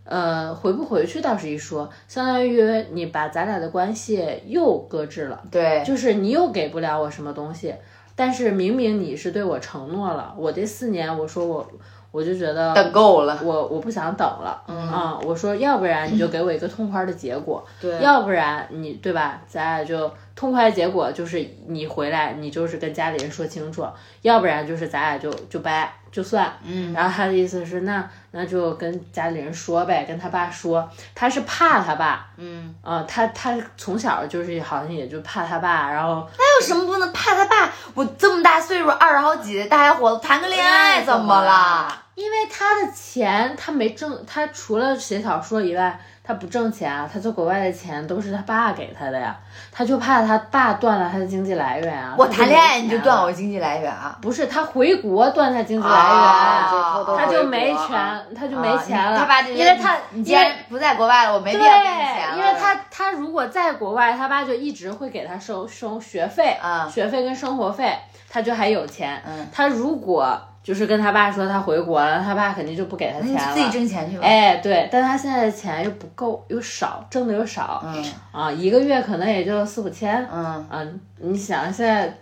[0.09, 5.39] 呃，回不回去倒是一说，相当于你把咱俩的关系又搁置了。
[5.51, 7.73] 对，就是你又给不了我什么东西，
[8.15, 11.65] 但是明明你是对我承诺了，我这四年我说我
[12.11, 13.39] 我就觉得等够了。
[13.43, 23.85] 我我不想等了，嗯啊，我说要不然你就给我一个痛快的结果， 对要不然你对吧，咱俩就痛快的结果就是你回来你就是跟家里人说清楚，
[24.23, 37.71] 要不然就是咱俩就就掰就算，嗯，然后他的意思是那那就跟家里人说呗，跟他爸说，他是怕他爸，嗯啊，他他从小就是好像也就怕他爸，然后那有什么不能怕他爸？
[37.93, 42.03] 我这么大岁数，二十好几的大小伙子谈个恋爱怎么了？？
[42.15, 49.35] 因为他的钱他没挣，他除了写小说以外，他不挣钱啊，他在国外的钱都是他爸给他的呀，
[49.71, 52.13] 他就怕他爸断了他的经济来源啊。
[52.15, 54.15] 我谈恋爱你就断我经济来源啊？
[54.21, 59.17] 不是他回国断他经济来源，他就没国钱，他就没啊钱了。
[59.17, 62.35] 他爸这因为他你既然不在国外了，我没必要给你钱了。
[62.35, 67.97] 对，因为他他如果在国外，他爸就一直会给他收收学费，嗯学费跟生活费，
[68.29, 69.19] 他就还有钱。
[69.25, 73.55] 嗯他如果就是跟他爸说他回国了，他爸肯定就不给他钱了。
[73.55, 74.23] 你自己挣钱去吧。
[74.25, 78.05] 哎，对，但他现在的钱又不够，又少，挣的又少，嗯。
[78.31, 82.13] 啊，一个月可能也就四五千，嗯，嗯，你想现在，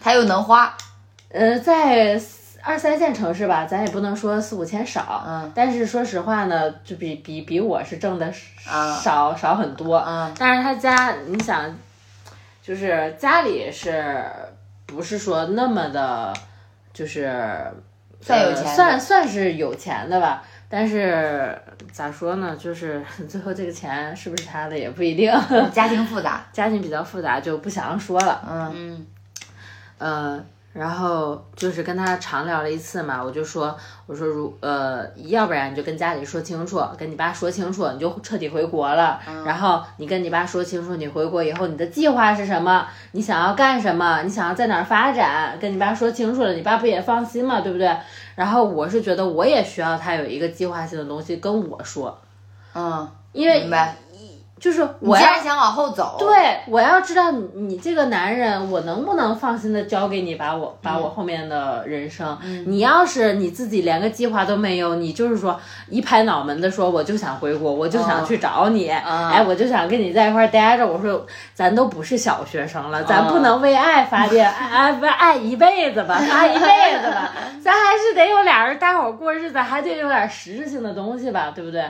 [0.00, 0.74] 他又能花。
[1.30, 2.20] 呃，在
[2.62, 8.32] 二三线城市吧，咱也不能说四五千少，嗯，但是说实话呢，就比比比我是挣的
[8.68, 10.32] 啊少、少很多，嗯。
[10.38, 11.74] 但是他家，你想，
[12.62, 14.24] 就是家里是
[14.86, 16.32] 不是说那么的，
[16.92, 17.72] 就是呃
[18.20, 20.42] 算有钱的算算是有钱的吧。
[20.68, 21.54] 但是
[21.92, 22.56] 咋说呢？
[22.56, 25.30] 就是 最后这个钱是不是他的也不一定，
[25.70, 26.42] 家庭复杂。
[26.52, 28.42] 家庭比较复杂，就不详说了。
[28.48, 29.06] 嗯嗯
[29.98, 39.20] 呃，然后就是跟他长聊了一次嘛，我就说，我说如呃，要不然你就跟家里说清楚，跟你爸说清楚，你就彻底回国了。
[39.44, 47.94] 然后你跟你爸说清楚，你回国以后你的计划是什么，你想要干什么，你想要在哪儿发展，跟你爸说清楚了，你爸不也放心嘛，对不对？
[48.34, 52.18] 然后我是觉得我也需要他有一个计划性的东西跟我说，
[52.74, 53.94] 嗯，因为明白。
[54.62, 62.38] 就是我要然想往后走，对，我要知道你你这个男人，我能不能放心的交给你，把我把我后面的人生。
[62.64, 70.86] 你要是你自己连个计划都没有，你就是说一拍脑门的说我就想回国，我就想去找你，哎，我就想跟你在一块儿待着。
[70.86, 81.84] 我说咱都不是小学生了，咱不能为爱发电，爱爱不是爱一辈子吧，爱一辈子吧， 咱还是得有俩人待会儿过日子，还得有点实质性的东西吧，对不对？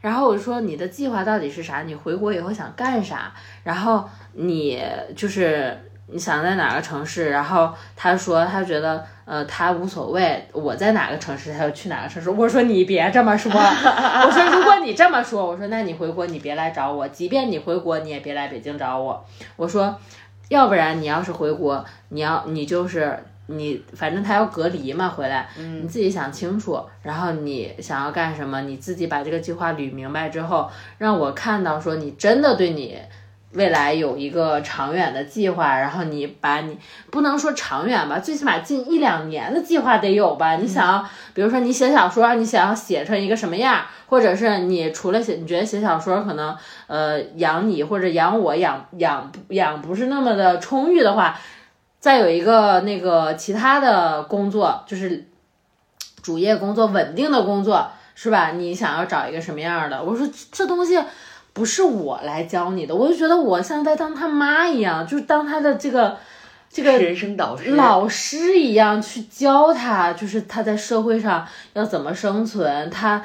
[0.00, 1.82] 然后我说你的计划到底是啥？
[1.82, 3.32] 你回国以后想干啥？
[3.64, 4.80] 然后你
[5.16, 5.76] 就是
[6.08, 7.30] 你想在哪个城市？
[7.30, 12.30] 然后他说他觉得呃他无所谓，我在哪个城市他就去哪个城市。
[12.30, 19.24] 我说你别这么说， 我说如果你这么说，我说那你回国你别来找我，即便你回国你也别来北京找我。
[19.56, 19.98] 我说，
[20.48, 32.98] 要不然你要是回国，你要你就是你，反正他要隔离嘛，回来，你自己想清楚，然后你想要干什么，你自己把这个计划捋明白之后，让我看到说你真的对你。
[33.52, 36.76] 未来有一个长远的计划，然后你把你
[37.10, 40.56] 不能说长远吧，最起码近一两年的计划得有吧？
[40.56, 46.54] 你想要，比如说你写小说，你想要写成一个什么样，或者是你除了写，你觉得写小说可能
[46.86, 51.38] 呃养你或者养我养养养不是那么的充裕的话，
[52.00, 55.26] 再有一个那个其他的工作，就是
[56.22, 58.52] 主业工作稳定的工作是吧？
[58.52, 60.02] 你想要找一个什么样的？
[60.02, 60.98] 我说这东西。
[61.52, 66.18] 不是我来教你的，我就觉得我像在当他妈一样，就是当他的这个
[66.68, 73.22] 这个人生导师老师一样去教他，就是他在社会上要怎么生存，他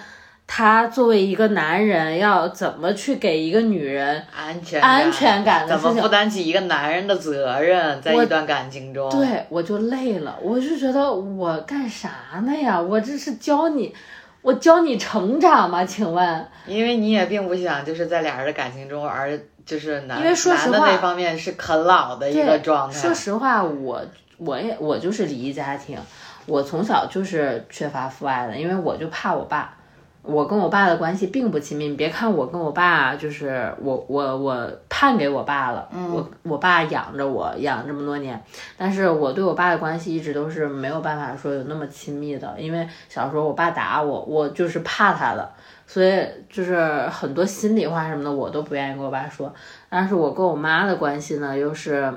[0.54, 12.10] 他作为一个男人要怎么去给一个女人安全安全感的怎么负担起一个男人的责任，在一段感情中，对我就累了，我就觉得我干啥
[12.46, 12.82] 呢呀？
[12.82, 13.96] 我这是教你。
[14.42, 15.86] 我教你成长吗？
[15.86, 23.00] 请问，因为你也并不想就是在俩人的感情中，而就是男因为说实话，那方面是啃老的一个状态。
[23.00, 24.02] 说实话，我
[24.38, 25.98] 我也我就是离异家庭，
[26.46, 29.78] 我从小就是缺乏父爱的，因为我就怕我爸。
[30.24, 38.40] 我跟我爸的关系并不亲密，你别看我跟我爸就是我我我判给我爸了，我我爸养着我养这么多年，
[38.78, 45.52] 但是我对我爸的关系一直都是没有办法说有那么亲密的，因为小时候我爸打我，我就是怕他的，
[45.88, 49.52] 所以就是很多心里话什么的我都不愿意跟我爸说，
[49.90, 52.14] 但是我跟我妈的关系呢，又是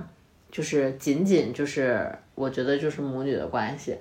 [0.50, 3.96] 就是仅仅就是我觉得就是母女的关系。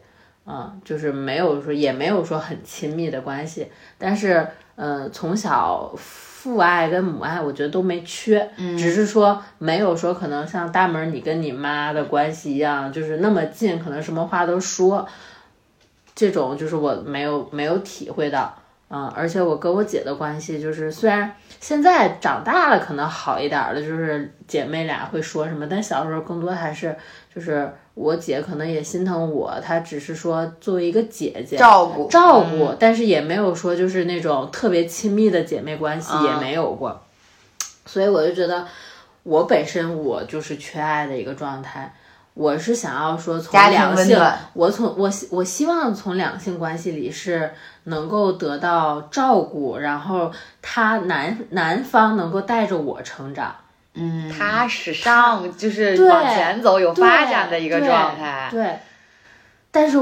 [0.45, 15.07] 嗯，就是没有说，也没有说很亲密的关系，但是，呃，从小父爱跟母爱，我觉得都没缺，只是说没有说可能像大门你跟你妈的关系一样，就是那么近，可能什么话都说，
[16.13, 18.53] 这种就是我没有没有体会到，
[18.89, 26.93] 嗯，而且我跟我姐的关系，就是虽然现在长大了可能好一点了，就是姐妹俩会说什么，但小时候更多还是
[27.33, 27.73] 就是。
[27.95, 37.01] 我姐可能也心疼我，她只是说作为一个姐姐照顾照顾，但是也没有说就是那种特别亲密的姐妹关系也没有过，
[37.85, 38.65] 所以我就觉得
[39.21, 41.93] 我本身我就是缺爱的一个状态，
[42.33, 44.19] 我是想要说从两性，
[44.53, 47.51] 我从我我希望从两性关系里是
[47.83, 50.31] 能够得到照顾，然后
[50.63, 53.55] 他男男方能够带着我成长。
[53.95, 58.47] 嗯，踏实上就是往前走，有发展的一个状态。
[58.49, 58.79] 对，
[59.71, 59.97] 但是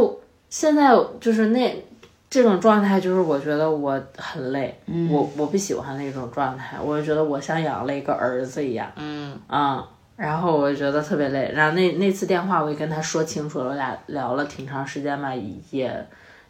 [0.50, 1.84] 现在就是那
[2.30, 8.90] 这种状态，就是我觉得我很累，我我不喜欢那种状态，我就觉得我像养了一个儿子一样。
[8.96, 9.84] 嗯嗯，
[10.16, 11.52] 然后我就觉得特别累。
[11.54, 15.34] 然后那那次电话我也跟他说清楚了，我俩聊了挺长时间吧，
[15.72, 16.08] 也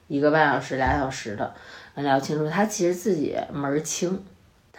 [0.07, 1.51] 一个半小时、俩小时的
[1.95, 2.47] 聊清楚。
[2.47, 4.23] 他其实自己门儿清。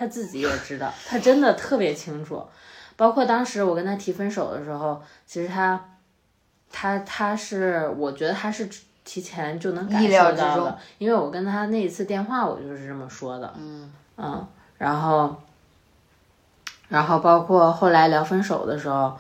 [0.02, 2.44] 他自己也知道，他真的特别清楚，
[2.96, 5.80] 包括当时我跟他提分手的时候，其实他，
[6.72, 8.68] 他他是，我觉得他是
[9.04, 14.44] 提前就能感受到的，因为我跟他那一次电话，我就是这么说的，嗯嗯，
[14.78, 15.36] 然后，
[16.88, 19.16] 然后包括后来聊分手的时候，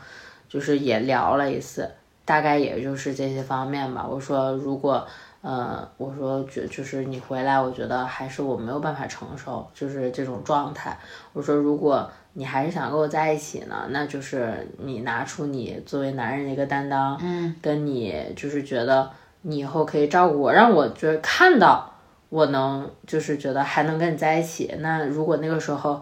[0.48, 1.88] 就是也聊了一次，
[2.24, 4.04] 大概也就是这些方面吧。
[4.04, 5.06] 我说如果。
[5.42, 10.96] 呃，我说觉就是你回来，我觉得还是我没有办法承受，就是这种状态。
[11.32, 21.92] 我说如果你还是想跟我在一起呢，那就是你拿出你作为男人的一个担当，嗯，跟你就是觉得你以后可以照顾我，让我就是看到
[22.28, 24.72] 我能就是觉得还能跟你在一起。
[24.78, 26.00] 那如果那个时候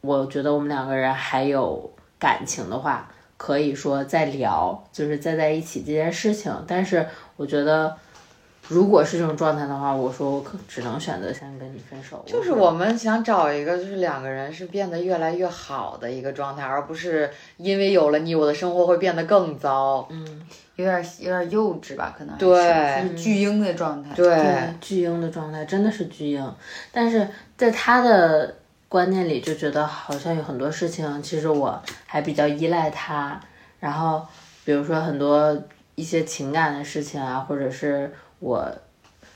[0.00, 6.52] 我觉得我们两个人还有感情的话，可以说再聊，就是再在一起这件事情。
[6.66, 7.06] 但是
[7.36, 7.96] 我觉得。
[8.68, 12.24] 如果是这种状态的话，我说我可只能选择先跟你分手。
[12.26, 20.08] 就是我们想找一个，就是两个人是变得越来越好的一个状态，而不是因为有了你，我的生活会变得更糟。
[20.10, 20.42] 嗯，
[20.76, 24.14] 有点有点幼稚吧，可能对，是巨婴的状态。
[24.14, 26.54] 对，巨婴的状态真的是巨婴，
[26.90, 28.54] 但是在他的
[28.88, 33.38] 观念里就觉得好像有很多事情，其实我还比较依赖他。
[33.78, 34.26] 然后
[34.64, 35.54] 比如说很多
[35.96, 38.10] 一些情感的事情啊，或者是。
[38.44, 38.70] 我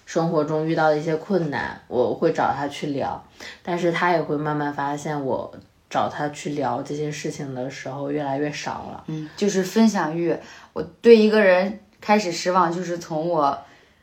[0.05, 3.25] 生活中遇到的一些困难，我会找他去聊，
[3.63, 5.51] 但是他也会慢慢发现我
[5.89, 9.05] 找他去聊这些事情的时候越来越少了。
[9.07, 10.37] 嗯，就是分享欲。
[10.75, 13.59] 我对一个人开始失望，就是从我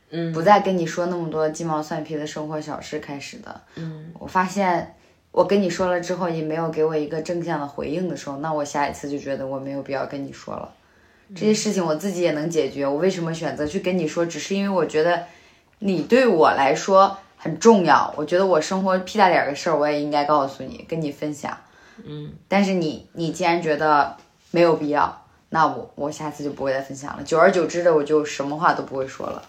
[0.10, 3.62] 嗯不再跟你说那么多鸡毛蒜皮的生活小事开始的。
[3.76, 4.96] 嗯，我发现
[5.30, 10.74] 我跟你说了之后，你没有给我一个正向的回应的时候，那我下一次就觉得我没有必要跟你说了。
[11.34, 14.26] 这些事情我自己也能解决，我为什么选择去跟你说？
[14.26, 15.24] 只是因为我觉得
[15.80, 18.14] 你对我来说很重要。
[18.16, 21.58] 我觉得我生活屁大点儿的事儿，我也应该告诉你，跟你分享。
[22.04, 24.18] 嗯，但是你你既然觉得
[24.52, 27.24] 没有必要，那我我下次就不会再分享了。
[27.24, 29.42] 久而久之的，我就什么话都不会说了。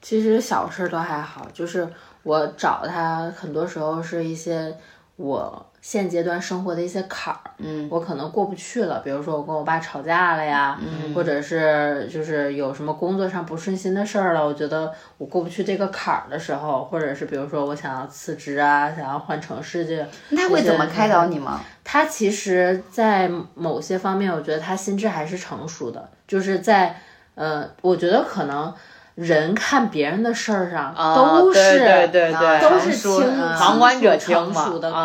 [0.00, 1.88] 其实小事都还好，就是
[2.22, 4.76] 我找他，很多时候是一些
[5.16, 9.00] 我现阶段生活的一些坎儿，嗯，我可能过不去了。
[9.00, 21.60] 比如说我跟我爸吵架了呀，嗯或者是就是有什么工作上不顺心的事儿了，我觉得我过不去这个坎儿的时候，或者是比如说我想要辞职啊，想要换城市这，那他会怎么开导你吗？
[21.84, 26.98] 他其实，在某些方面，我觉得他心智还是成熟的，就是在
[27.34, 28.72] 呃，我觉得可能
[29.14, 34.52] 人看别人的事儿上都是、对对对对，都是清旁观者成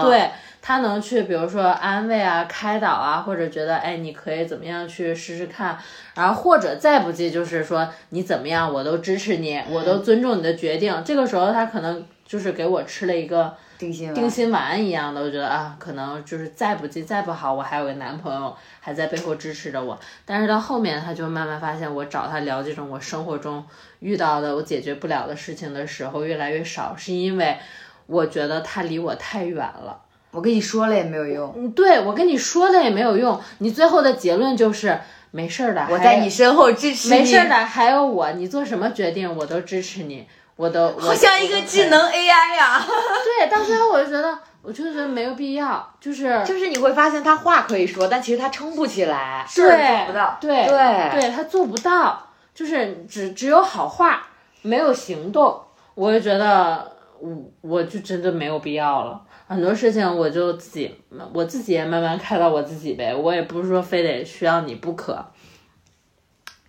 [0.03, 0.31] 对
[0.61, 5.77] 他能去，比如说安慰啊、开导啊，或者觉得哎，你可以怎么样去试试看，
[6.15, 11.01] 然后或者再不济就是说你怎么样，我都支持你，我都尊重你的决定。
[11.05, 14.13] 这个时候他可能就是给我吃了一个定心丸。
[14.13, 19.97] 定心丸一样的，我觉得啊，可能就是再不济再不好，我还有个男朋友还在背后支持着我。
[20.25, 23.65] 但是到后面，他就慢慢发现，我找他聊这种我生活中
[24.01, 27.57] 遇到的我解决不了的事情的时候越来越少，是因为
[28.05, 30.01] 我觉得他离我太远了。
[30.31, 34.99] 我跟你说了也没有用，嗯，对我跟你说了也没有用，你最后的结论就是
[35.31, 37.15] 没事儿的，我在你身后支持你。
[37.15, 40.27] 没事儿的，还有我，你做什么决定我都支持你，
[40.59, 41.89] 我都好像一个智。
[41.89, 42.85] 能 AI 呀、
[43.23, 49.45] 对，到最后我就觉得，我就觉得没有必要，就是 就是你会发现他话可以说，但其实他撑不起来。
[49.47, 50.37] 事儿做不到。
[50.41, 54.27] 对对对，他做不到，就是只只有好话，
[54.61, 55.63] 没有行动，
[55.95, 56.91] 我就觉得
[57.21, 59.21] 我我就真的没有必要了。
[59.47, 60.93] 很多事情我就自己
[61.31, 65.25] 我自己也慢慢开导我自己呗，我也不是说非得需要你不可。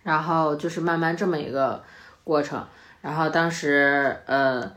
[0.03, 1.83] 然后就是慢慢这么一个
[2.23, 2.65] 过程，
[3.01, 4.71] 然后当时呃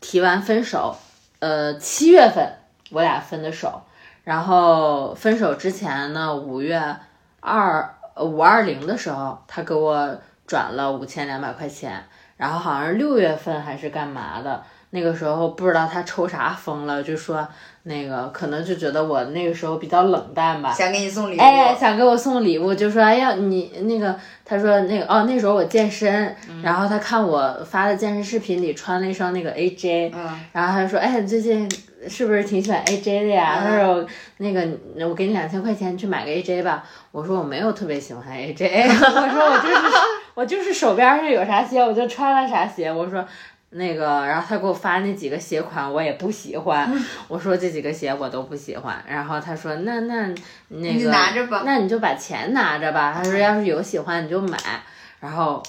[0.00, 0.96] 提完分手，
[1.40, 2.54] 呃七月份
[2.90, 3.82] 我俩分的手，
[4.24, 6.96] 然后分手之前呢，五月
[7.40, 12.04] 二五二零的时候，他给我转了五千两百块钱，
[12.36, 17.46] 然后好像是六月份还是干嘛的，那个时候不知道他抽啥风了，就说
[17.88, 21.40] 那个可能就觉得我那个时候比较冷淡吧，想给你送礼物。
[21.40, 26.34] 哎，想给我送礼物，就说哎呀，你那个，他说那个哦，那时候我健身，
[26.64, 31.70] 然后他看我发的健身视频里穿了一双那个 AJ，、嗯然后他就说，哎，你最近
[32.08, 33.60] 是不是挺喜欢 AJ 的呀？
[33.62, 34.04] 他说
[34.38, 34.66] 那个
[35.08, 36.82] 我给你两千块钱，去买个 AJ 吧。
[37.12, 39.96] 我说我没有特别喜欢 AJ， 我说我就是
[40.34, 43.24] 我就是手边上有啥鞋我就穿了啥鞋，我说。
[43.76, 46.90] 那个，然后他给我发那几个鞋款，我也不喜欢。
[47.28, 49.04] 我说这几个鞋我都不喜欢。
[49.06, 50.26] 然后他说那那
[50.68, 53.12] 那你个拿着吧那你就把钱拿着吧。
[53.14, 54.58] 他说要是有喜欢你就买。
[55.20, 55.62] 然后，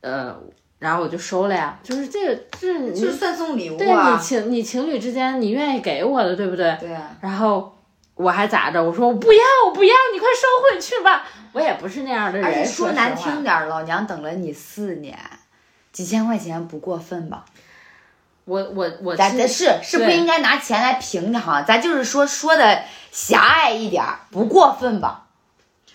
[0.00, 0.36] 呃，
[0.78, 1.78] 然后我就收了呀。
[1.82, 4.12] 就是这个，这你就是算送礼物对啊。
[4.12, 6.76] 你情你情侣之间你愿意给我的，对不对？
[6.80, 7.76] 对啊，然后
[8.14, 8.82] 我还咋着？
[8.82, 11.24] 我说我不要，我不要，你快收回去吧。
[11.52, 15.18] 我也不是那样的人，而且说难听点，老娘等了你四年，
[15.92, 17.44] 几千块钱不过分吧？
[18.44, 22.82] 我我我咱是是不应该拿钱来评的哈，咱就是说说的
[23.12, 25.24] 狭隘一点儿，不过分吧？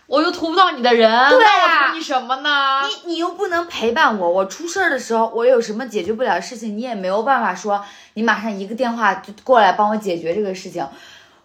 [0.05, 2.81] 我又图不到你的人，对啊那我图你什么呢？
[3.05, 7.83] 你你又不能陪伴我，我出事儿的时候，我有什么解决不了的事情，你也没有办法说
[8.13, 10.87] 你马上一个电话就过来帮我解决这个事情。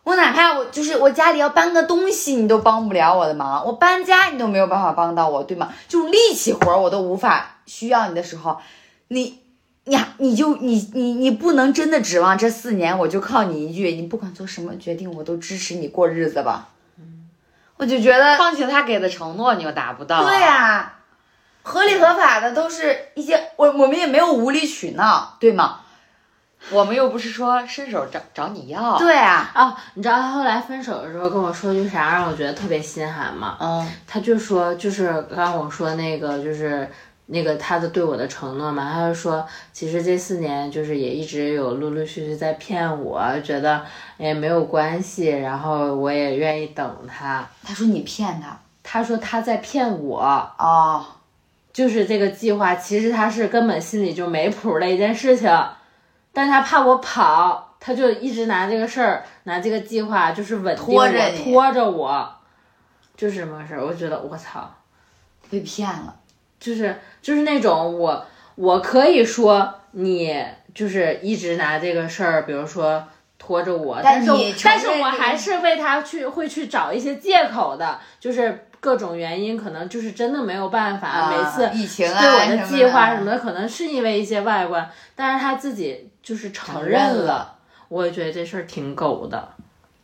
[0.09, 5.71] 我哪怕我就是我家里要搬个东西，你都帮不了我的忙；我搬家你都没有办法帮到我，对吗？
[5.87, 8.59] 就力气活儿我都无法需要你的时候，
[9.09, 9.39] 你
[9.85, 16.69] 你你就你你你不能真的指望这四年我就靠你一句，你不管做什么决定我都支持你过日子吧。
[17.77, 20.95] 我就觉得况且他给的承诺你又达不到、对呀、
[21.63, 25.81] 合理合法的都是一些我我们也没有无理取闹，对吗？
[26.71, 28.99] 我们又不是说伸手找找你要。
[28.99, 33.57] 对啊，哦，你知道他后来分手的时候跟我说句啥，让我觉得特别心寒吗？
[33.61, 36.91] 嗯，他就说，就是刚刚我说那个，就是
[37.27, 43.85] 那个他的对我的承诺嘛，他就说，其实这四年就是也一直有陆陆续续在骗我，觉得
[44.17, 47.47] 也没有关系，然后我也愿意等他。
[47.63, 50.21] 他说你骗他他说他在骗我，
[50.59, 51.05] 哦，
[51.73, 55.51] 就是这个计划，其实他是根本心里就没谱的一件事情，
[56.39, 62.33] 但他怕我跑，他他就一直拿这个事儿，拿这个计划就是稳定我，拖着你拖着我，
[63.17, 63.85] 就是什么个事儿。
[63.85, 64.73] 我觉得我操，
[65.51, 66.15] 被骗了。
[66.61, 68.25] 就是就是那种我
[68.55, 73.03] 我可以说你就是一直拿这个事儿，比如说
[73.37, 87.57] 拖着我，但是你但是承认这个我还是为他去会去找一些借口的，就是各种原因，可能就是真的没有办法，啊每次疫情啊对我的计划的什么的，可能是因为一些外观，但是他自己就是承承认了，
[87.89, 89.49] 我也觉得这事儿挺狗的。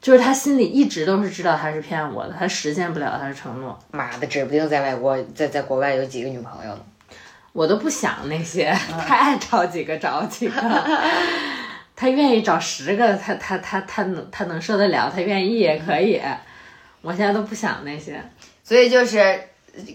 [0.00, 3.78] 就是他心里一直都是知道他是骗我的，他实现不了他的承诺。
[3.90, 6.80] 妈的，指不定在外国，在在国外有几个女朋友呢。
[7.52, 10.60] 我都不想那些，嗯他爱找几个找几个，
[11.94, 16.20] 他愿意找十个，他他他他能他能受得了，他愿意也可以。
[17.02, 18.18] 我现在都不想那些，
[18.64, 19.40] 所以就是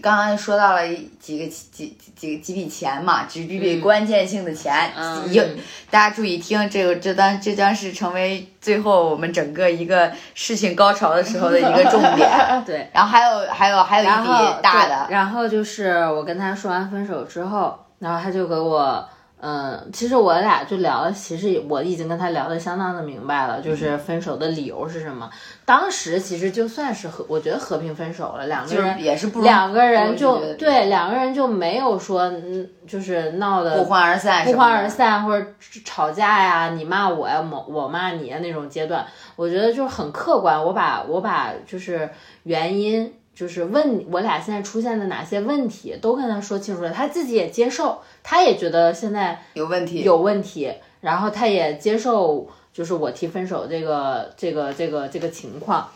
[0.02, 0.82] 刚刚说到了
[1.18, 5.42] 几个几几几几笔钱嘛，几笔嗯关键性的钱，嗯有、
[5.90, 12.28] 大家注意听，这个这当这将是成为最后我们整个一个事情高潮的时候的一个重点。
[12.66, 12.90] 对。
[12.92, 19.08] 然后还有还有还有一笔大的对，然后就是我跟他说完分手之后，然后他就给我，
[19.42, 25.30] 嗯，其实我俩就聊了，其实我已经跟他聊的相当的明白了，就是分手的理由是什么。
[25.64, 35.46] 当时其实就算是和，我觉得和平分手了，两个人也是不两个人就对两个人就没有说，嗯，就是闹的不欢而散不欢而散或者
[35.84, 40.62] 吵架呀，你骂我呀，我我骂你呀那种阶段，我觉得就是很客观。
[40.62, 42.10] 我把我把就是
[42.42, 48.00] 原因，就是问我俩现在出现的哪些问题，都跟他说清楚了，他自己也接受，
[48.30, 50.02] 他也觉得现在有问题。
[50.04, 55.88] 有问题，然后他也接受，就是我提分手这个这个这个这个情况，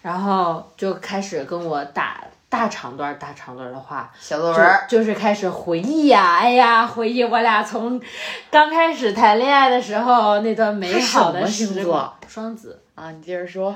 [0.00, 2.24] 然后就开始跟我打
[2.54, 8.00] 大长段儿大长段儿的话，小作文儿，就就是开始回忆呀、哎呀，回忆我俩从
[8.48, 12.80] 刚开始谈恋爱的时候那段美好的时座光，双子。
[12.94, 13.74] 啊，你接着说。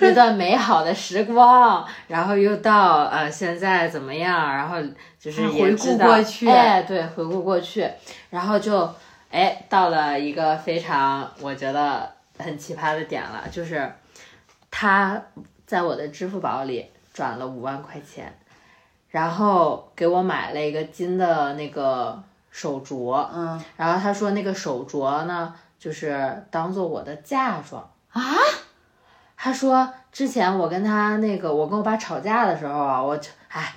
[0.00, 4.76] 那段美好的时光，然后又到呃现在怎么样，然后
[5.20, 7.86] 就是啊回顾过去哎，对，回顾过去，
[8.30, 8.90] 然后就
[9.30, 13.92] 哎到了一个非常我觉得很奇葩的点了，就是
[14.70, 15.20] 他
[15.66, 18.36] 在我的支付宝里转了五万块钱，
[19.08, 28.22] 然后给我买了一个金的那个手镯，嗯，然后他说那个手镯呢，就是当做我的嫁妆啊。
[29.36, 33.74] 他说之前我跟他那个，我跟我爸吵架的时候啊，我就哎，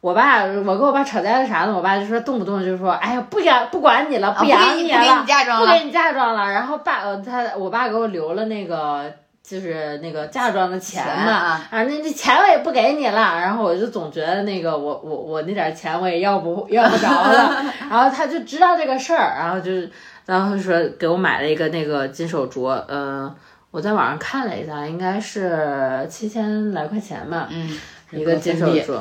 [0.00, 1.74] 我爸我跟我爸吵架的啥呢？
[1.74, 6.52] 我爸就说动不动就说，哎呀，不养不管你了，啊不养给你不给了，你嫁妆了不给你嫁妆了。
[6.52, 9.12] 然后爸呃他我爸给我留了那个
[9.48, 19.88] 就是那个嫁妆的钱嘛，啊啊，那这钱我也不给你了，然后我就总觉得那个我我我那点钱我也要不要不着了， 然后他就知道这个事儿，然后就是
[20.24, 23.32] 然后说给我买了一个那个金手镯，嗯、
[23.70, 27.78] 我在网上看了一下，应该是七千来块钱吧，嗯，
[28.10, 29.00] 一个金手镯。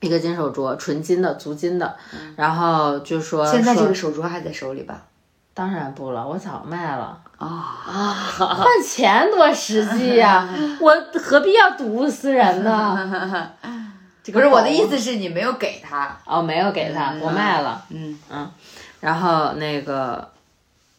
[0.00, 1.96] 一个金手镯，纯金的，足金的，
[2.36, 5.02] 然后就说说现在这个手镯还在手里吧？
[5.54, 7.18] 当然不了，我早卖了。
[7.46, 10.48] 啊，换钱多实际呀、
[10.80, 13.50] 我何必要睹物思人呢？
[14.22, 17.82] 这个不是我的意思是你没有给他，哦，没有给他，我卖了。
[17.90, 18.18] 嗯。
[18.30, 18.50] 嗯。
[19.00, 20.30] 然后那个，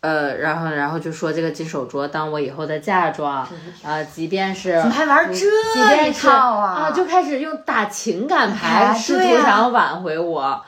[0.02, 3.48] 呃，然后然后就说这个金手镯当我以后的嫁妆，
[3.82, 10.62] 啊、即便是怎么还玩这一便是套啊，就开始用打情感牌，哎试图想挽回我。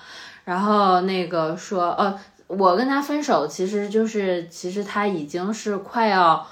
[0.45, 6.47] 然后那个说，呃，我跟他分手，其实就是其实他已经是快要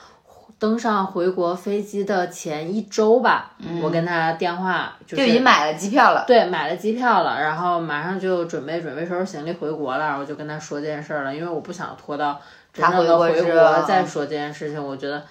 [0.59, 6.23] 登上回国飞机的前一周吧，我跟他电话就就已经买了机票了。
[6.27, 12.39] 对，买了机票了，然后马上就准备准备收拾行李回国了，然后我就跟他说这件事儿了，因为我不想拖到
[12.73, 15.23] 真正的回国再说这件事情，我觉得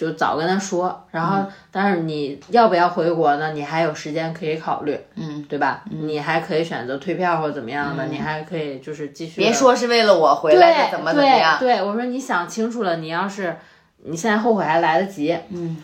[0.00, 1.06] 就早跟他说。
[1.10, 3.52] 然后，嗯但是你要不要回国呢？
[3.52, 5.82] 你还有时间可以考虑，嗯，对吧？
[5.90, 9.40] 你还可以选择退票或者怎么样的，你还可以就是继续。
[9.40, 11.58] 别说是为了我回来，怎么怎么样。
[11.58, 13.56] 对对，我说你想清楚了，你要是
[14.04, 15.36] 你现在后悔还来得及。
[15.50, 15.76] 嗯，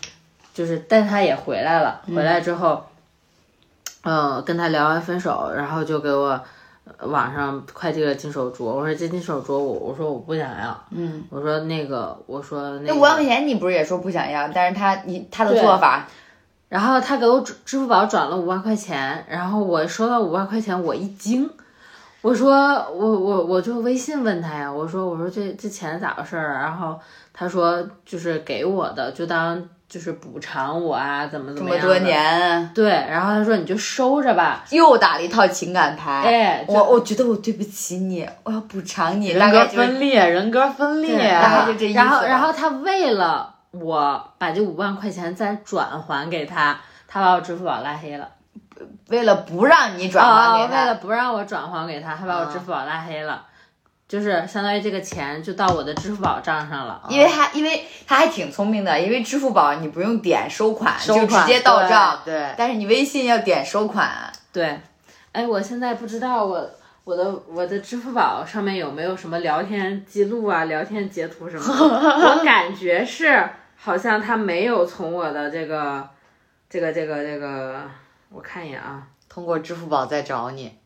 [0.53, 2.83] 就是，但他也回来了，回来之后，
[4.03, 6.41] 嗯、跟他聊完分手，然后就给我呃
[7.01, 8.65] 网上快递了金手镯。
[8.65, 16.07] 我说这金手镯我我说我不想要，嗯，我说那个我说那那五万块钱你不是也说不想要，但是他你他的做法，
[16.69, 21.49] 然后他给我支支付宝转了五万块钱，然后我收到五万块钱，我一惊，
[22.21, 22.51] 我说
[22.91, 26.61] 我我我就微信问他呀，我说我说这这钱咋回事儿啊？
[26.61, 26.99] 然后
[27.33, 31.99] 他说就是给我的，就当就是补偿我啊，怎么怎么这么多。
[31.99, 36.23] 年对，然后他说你就收着吧，又打了一套情感牌。
[36.23, 46.77] 哎，我我觉得我对不起你，我要补偿你，人格概就是分裂，人格分裂，对大概就这意思然后，然后他为了我把这五万块钱再转还给他，
[47.07, 48.27] 他把我支付宝拉黑了。
[49.09, 53.43] 为了不让你转还哦，给他，为了不让我转还给他，他把我支付宝拉黑了，
[54.07, 57.03] 就是相当于这个钱就到我的支付宝账上了。
[57.09, 64.31] 因为他因为他还挺聪明的，因为支付宝你不用点收款，收款就直接到账，对，对但是你微信要点收款。
[64.53, 64.79] 对，
[65.33, 66.69] 哎，我现在不知道我
[67.03, 71.73] 我的我的支付宝上面有没有什么聊天记录啊、聊天截图什么的，
[72.39, 76.07] 我感觉是好像他没有从我的这个
[76.69, 77.81] 这个这个这个，
[78.29, 79.03] 我看一眼啊。
[79.29, 80.77] 通过支付宝再找你。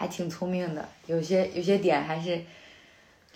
[0.00, 2.42] 还挺聪明的，有些有些点还是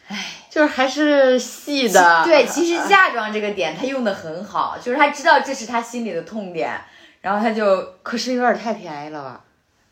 [0.08, 0.16] 唉
[0.48, 2.46] 就是还是细的，对。
[2.46, 6.80] 其实 嫁妆这个点他用的很好，就是他知道这是他心里的痛点，
[7.20, 9.44] 然后他就可是有点太便宜了吧？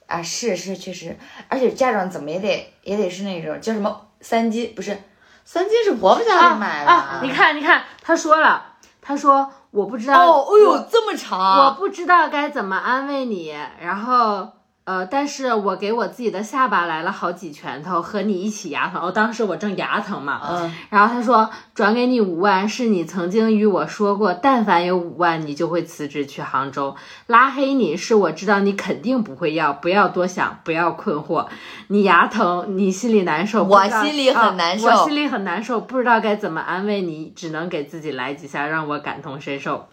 [0.07, 1.15] 啊是是确实，
[1.49, 4.97] 而且嫁妆怎么也得也得是那种叫什么三金不是
[5.45, 14.49] 三金是婆婆家里买的，啊，你看，你看，他说了，他说我不知道，哦，哎呦这么长我，不知道该怎么安慰你，然后。
[14.85, 19.01] 呃，但是我给我自己的下巴来了好几拳头，和你一起牙疼。
[19.01, 26.97] 哦，当时我正牙疼嘛，嗯，然后他说转给你五万，是你曾经与我说过，但凡有五万，你就会辞职去杭州。
[27.29, 31.47] 拉黑你是我知道你肯定不会要，不要多想，不要困惑。
[31.87, 39.87] 你牙疼，你心里难受，我心里很难受啊我心里很难受，不知道该怎么安慰你，只能给自己来几下，让我感同身受。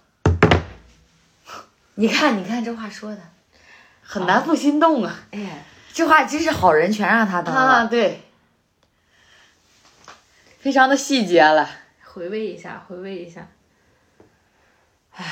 [1.93, 3.19] 你看你看这话说的，
[4.11, 5.15] 很难不心动啊！
[5.29, 7.87] 哎，这话真是好人全让他当了啊，了。
[7.87, 8.21] 对，
[10.57, 11.69] 非常的细节了。
[12.03, 13.47] 回味一下，回味一下。
[15.15, 15.23] 唉，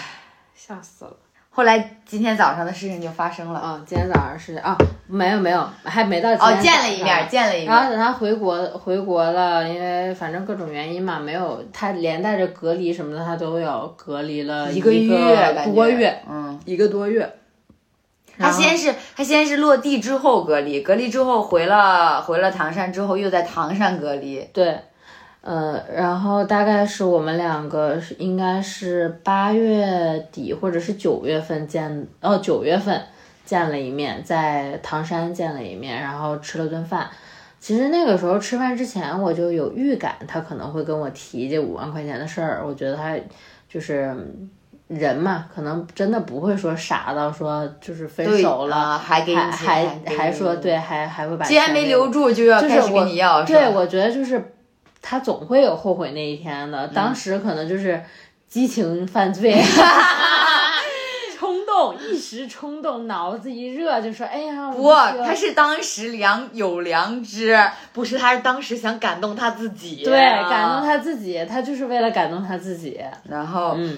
[0.53, 1.17] 笑死了。
[1.49, 16.61] 后来今天早上的事情就发生了，啊、今天早上是啊，没有没有，还没到哦，见了一面，见了一面，然后等他回国回国了，因为反正各种原因嘛，没有他连带着隔离什么的，他都要隔离了一个月多月，嗯。
[16.65, 17.39] 一个多月。
[18.37, 24.79] 他先是他先是落地之后隔离，隔离之后回了回了唐山之后又在唐山隔离，对，
[25.41, 33.01] 呃，然后大概是我们两个是应该是八月底或者是九月份见，哦，九月份
[33.45, 37.09] 见了一面，在唐山见了一面，然后吃了顿饭。
[37.59, 42.61] 其实那个时候吃饭之前我就有预感，他可能会跟我提这五万块钱的事儿。
[42.63, 43.17] 我觉得他
[43.67, 44.15] 就是
[44.87, 49.85] 人嘛，可能真的不会说傻到说就是分手了，啊还给你还
[50.17, 54.53] 还说对，还还会把既然没留住就要开始就是我跟你要，是对，我觉得就是
[55.01, 56.87] 他总会有后悔那一天的。
[56.87, 58.01] 当时可能就是
[58.47, 59.53] 激情犯罪，
[61.37, 67.57] 冲动，一时冲动，脑子一热就说：“哎呀，不，我他是当时良有良知，
[67.93, 70.13] 不是，他是当时想感动他自己，对
[70.49, 72.99] 感动他自己，他就是为了感动他自己。
[73.29, 73.97] 然后嗯，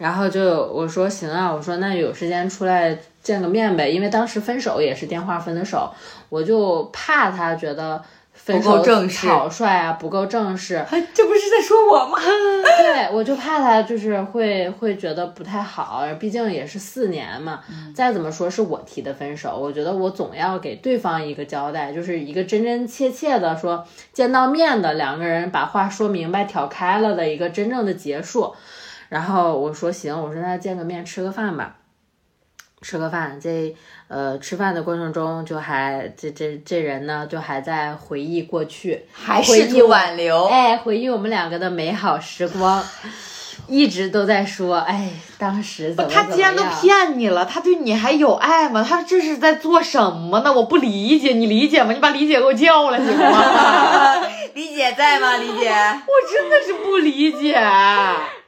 [0.00, 5.92] 然后就我说行啊，我说那有时间出来见个面呗，因为当时分手也是电话分的手，
[6.28, 8.02] 我就怕他觉得。
[8.32, 10.82] 分不够手正式草率啊，不够正式，
[11.12, 12.16] 这不是在说我吗？
[12.80, 17.60] 对，我就怕他就是会会觉得不太好，毕竟也是四年嘛。
[17.94, 28.54] 再怎么说是我提的分手，我觉得我总要给对方一个交代，就是一个真真切切的说见到面的两个人把话说明白、挑开了的一个真正的结束。
[29.10, 31.76] 然后我说行，我说那见个面吃个饭吧。
[32.82, 33.76] 吃个饭，这
[34.08, 42.82] 呃吃饭的过程中，就还这这这人呢，就还在回忆过去，还试图回忆挽留，哎，回忆我们两个的美好时光，
[43.70, 45.08] 一直都在说，哎，
[45.38, 48.84] 当时怎么他既然都怎么样骗你了，他对你还有爱吗？
[48.86, 50.52] 他这是在做什么呢？
[50.52, 51.92] 我不理解，你理解吗？
[51.92, 54.16] 你把李姐给我叫来行吗？
[54.54, 55.36] 李姐在吗？
[55.36, 57.52] 李姐，我真的是不理解。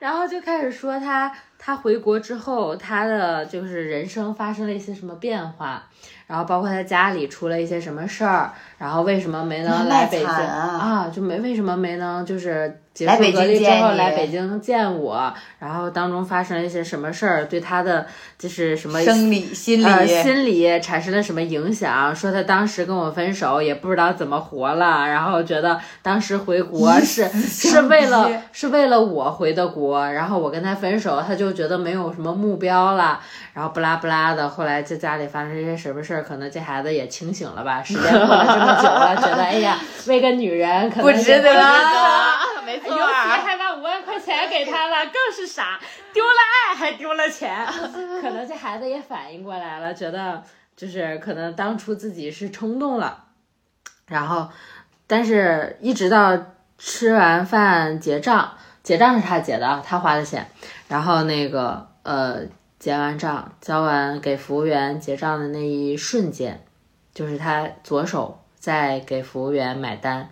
[0.01, 5.85] 然后就开始说他他回国之后，他的就是人生发生了一些什么变化，
[6.27, 18.07] 然后包括他家里出了一些什么事儿，然后为什么没能来北京啊就没为什么没能就是结束隔离之后来北京见我，然后当中发生了一些什么事儿，对他的
[18.39, 22.15] 就是什么生理心理、呃，心理产生了什么影响？
[22.15, 33.21] 说他当时跟我分手，也不知道怎么活了，然后觉得当时回国 是是为了是为了我回的国，然后我跟他分手，他就觉得没有什么目标了，
[33.55, 34.49] 然后不拉不拉的。
[34.49, 37.83] 后来在家里发生一些什么事儿，可能这孩子也清醒了吧？
[37.83, 41.55] 时间过了这么久了，觉得哎呀，为个女人可能不值得
[42.65, 45.79] 没错尤其还把五万块钱钱给他了，更是傻，
[46.13, 46.31] 丢了
[46.71, 47.65] 爱还丢了钱。
[48.23, 50.43] 可能这孩子也反应过来了，觉得
[50.77, 53.25] 就是可能当初自己是冲动了，
[54.07, 54.49] 然后，
[55.07, 56.39] 但是一直到
[56.79, 60.49] 吃完饭结账，结账是他结的啊，他花的钱，
[60.89, 62.41] 然后那个呃
[62.79, 66.65] 结完账，交完给服务员结账的那一瞬间，
[67.15, 70.31] 就是他左手在给服务员买单，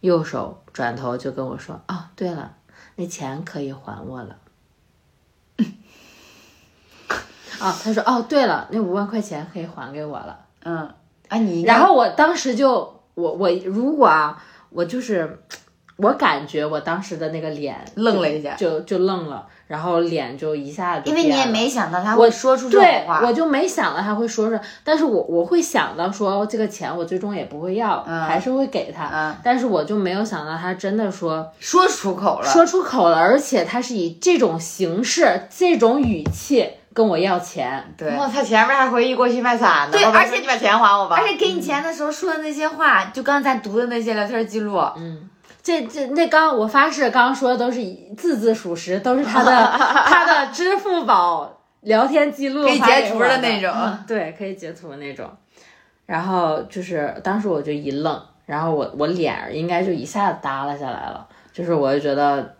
[0.00, 2.56] 右手转头就跟我说：“哦，对了，
[2.96, 4.36] 那钱可以还我了。”
[7.60, 10.92] 啊，他说：“哦，对了，那五万块钱可以还给我了。”嗯，
[11.28, 15.38] 啊你然后我当时就，我我如果啊，我就是，
[15.96, 38.14] 我感觉我当时的那个脸愣了一下就就愣了，然后脸就一下子就因为你也没想到他我会说出这对种，话，我就没想到他会说出，但是我我会想到说这个钱我最终也不会要，嗯还是会给他，嗯但是我就没有想到他真的说说出口了，说出口了，而且他是以这种形式、这种语气跟我要钱，对。
[38.16, 41.16] 哇，他前面还回忆过去卖惨呢，对而且你把钱还我吧。
[41.18, 45.28] 而且给你钱的时候说的那些话，就刚才读的那些聊天记录，嗯
[45.64, 47.80] 这这那刚我发誓，刚刚说的都是
[48.16, 55.26] 字字属实，都是他的 他的支付宝聊天记录可以截图的的那种嗯对，可以截图的那种。
[56.04, 62.56] 然后就是当时我就一愣，然后我我脸应该就一下子耷拉下来了，就是我就觉得，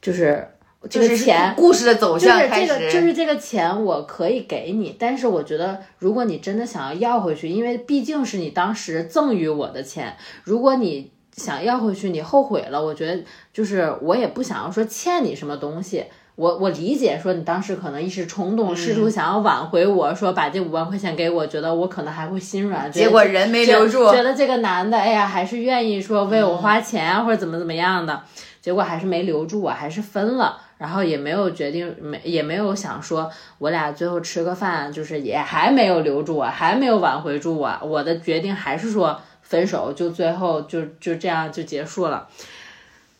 [0.00, 0.48] 就是
[0.88, 13.22] 这就是个钱故事的走向就是这个，就是这个钱我可以给你，但是我觉得如果你真的想要要回去，因为毕竟是你当时赠予我的钱，如果你想要回去，你后悔了，我觉得
[13.52, 16.04] 就是我也不想要说欠你什么东西。
[16.34, 28.22] 我我理解说你当时可能一时冲动，试嗯图想要挽回我说把这五万块钱给我，觉得我可能还会心软，结果人没留住，觉得这个男的，哎呀，还是愿意说为我花钱啊，或者怎么怎么样的，
[28.60, 33.28] 结果还是没留住我，还是分了，然后也没有决定，没也没有想说
[33.58, 42.28] 我俩最后吃个饭，就是也还没有留住我，还没有挽回住我，我的决定还是说分手，就最后就就这样就结束了。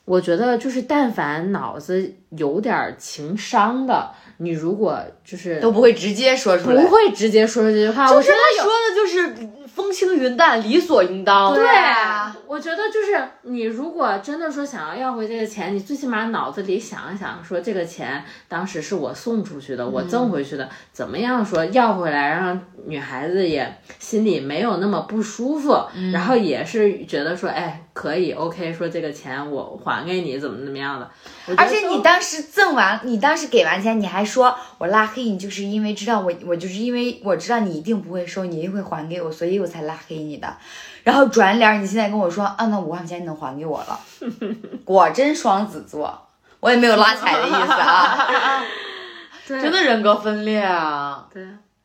[0.04, 6.88] 我觉得就是，但凡脑子有点儿情商的，你如果就是都不会直接说出来不。
[6.90, 11.54] 会直接说出这句话，我就是觉得有他说的就是风轻云淡，理所应当。
[11.54, 25.78] 对啊我觉得就是你如果真的说想要要回这个钱，你最起码脑子里想一想，说这个钱当时是我送出去的，我赠回去的，怎么样说要回来，让女孩子也心里没有那么不舒服，
[26.12, 31.10] 然后也是觉得说，哎，可以，OK，说这个钱我还给你，怎么怎么样的。
[31.56, 40.56] 而且你当时赠完，你当时给完钱，你还说我拉黑你，就是因为知道我，我就是因为我知道你一定不会收，你一定会还给我，所以我才拉黑你的。
[41.04, 43.98] 然后转脸，你现在跟我说，啊，那五万块钱你能还给我了，
[44.84, 46.26] 果真双子座，
[46.60, 48.62] 我也没有拉踩的意思啊。
[49.48, 51.26] 对真的人格分裂啊！
[51.32, 51.42] 对，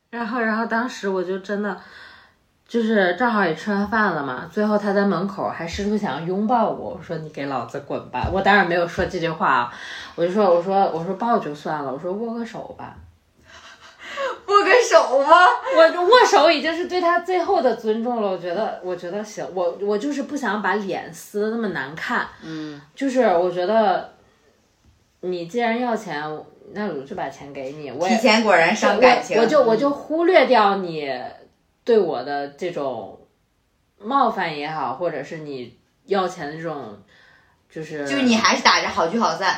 [0.10, 1.80] 然后然后当时我就真的
[2.68, 8.28] 就是正好也吃完饭了嘛，最后他在门口还试图想要拥抱我，我说你给老子滚吧！
[8.34, 9.74] 我当然没有说这句话啊，
[10.16, 12.98] 我就说我说我说抱就算了，我说握个手吧。
[14.48, 15.36] 握个手吗？
[15.76, 24.14] 我握手已经是对他最后的尊重了，我觉得我觉得行，我我就是不想把脸撕的那么难看，嗯，就是我觉得
[25.22, 26.22] 你既然要钱，
[26.74, 31.10] 那我就把钱给你，我也提前果然伤感情，我我就我就忽略掉你
[31.84, 33.20] 对我的这种
[34.00, 36.98] 冒犯也好，或者是你要钱的这种，
[37.70, 39.56] 就是就是你还是打着好聚好散。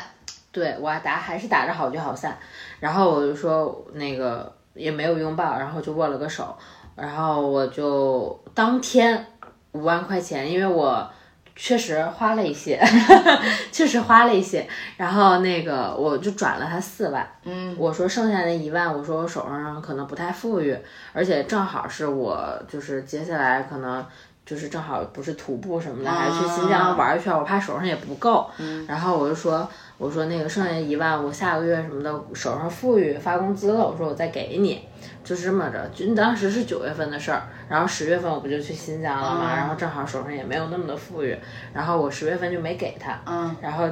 [0.52, 2.38] 对我打还是打着好聚好散，
[2.80, 6.56] 然后我就说那个也没有拥抱，然后就握了个手，
[6.96, 9.26] 然后我就当天
[9.72, 11.10] 五万块钱，因为我
[11.56, 12.78] 确实花了一些，
[13.72, 14.68] 确实花了一些，
[14.98, 20.78] 然后那个我就转了他四万，嗯，我说剩下那一万，我说我手上可能不太富裕，
[21.14, 24.06] 而且正好是我就是接下来可能
[24.46, 28.50] 就是正好不是徒步什么的，还去新疆玩一圈，我怕手上也不够，
[28.88, 29.68] 然后我就说
[29.98, 34.88] 我说那个剩下一万，我下个月什么的手上富裕发工资了，我说我再给你，
[35.24, 41.38] 就是这么着，就当时是九月份的事儿，然后十月份我不就去新疆了嘛，然后正好手上也没有那么的富裕，
[41.74, 43.88] 然后我十月份就没给他，嗯，然后、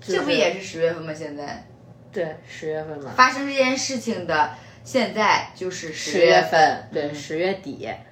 [0.00, 1.14] 就是、这不也是十月份吗？
[1.14, 1.66] 现在？
[2.12, 4.50] 对十月份嘛，发生这件事情的，
[4.82, 6.50] 现在就是十十月份。
[6.50, 8.05] 份，对，十月底，嗯，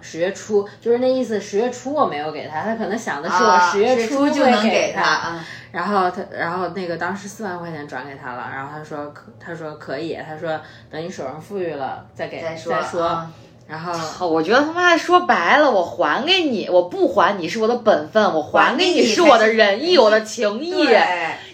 [0.00, 1.40] 十月初，就是那意思。
[1.40, 10.60] 十月初我没有给他，他可能想的是我啊十月初就能给他，啊，然后他，然后那个当时四万块钱转给他了，然后他说可，他说可以，他说
[10.90, 13.30] 等你手上富裕了再给再说说，啊
[13.68, 20.74] 然后我觉得他妈说白了，我还给你，我不还你是我的本分，我还给你是我的仁义，我的情义。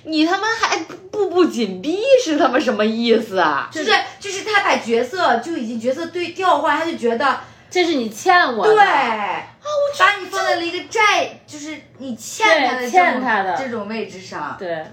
[0.04, 0.78] 你他妈还
[1.12, 3.68] 步步紧逼，是他妈什么意思啊？
[3.70, 7.38] 就是就是他把角色就已经角色对调换，他就觉得
[7.70, 14.56] 这是你欠我的，对啊，我把你放在了一个债，就是你欠他的对这种欠他的这种位置上。
[14.58, 14.84] 对。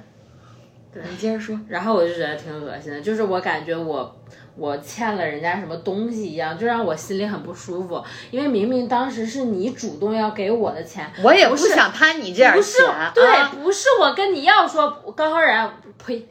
[0.93, 1.59] 对你接着说。
[1.67, 4.15] 然后我就觉得挺恶心的，就是我感觉我
[4.55, 8.01] 我欠了人家什么东西一样，就让我心里很不舒服。
[8.31, 16.25] 因为明明当时是你主动要给我的钱，我也不想贪你这点不是钱，对，啊不是我跟你要说高浩然，呸，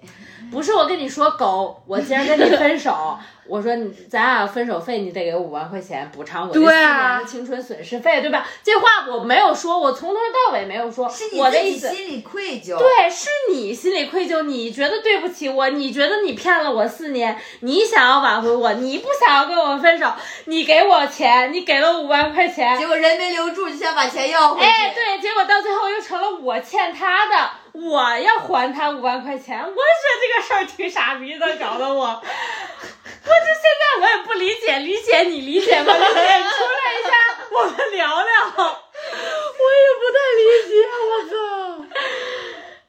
[0.50, 8.46] 不是我跟你说狗， 我今儿跟你分手，我说你咱俩分手费你得给我五万块钱补偿我这四年的青春损失费，对吧？
[8.62, 11.90] 这话我没有说，我从头到尾没有说，是你自我的意思。
[11.90, 12.78] 己心里愧疚。
[12.78, 20.10] 对，是你心里愧疚，你觉得对不起我，你觉得你骗了我四年，你想要挽回我，你不想要跟我分手，
[20.46, 24.66] 你给我钱，你给了五万块钱，结果人没留住，就想把钱要回去。
[24.66, 29.58] 哎，对，结果到最后又成了我欠他的，我要还他五万块钱。
[29.62, 35.92] 我觉得这个事儿挺傻逼的，搞得我， 我就现在我也不理解，理解你理解吗？
[35.92, 37.10] 理解，出来一下，
[37.52, 38.24] 我们聊聊。
[38.56, 40.72] 我也不太理解，
[41.10, 41.34] 我操！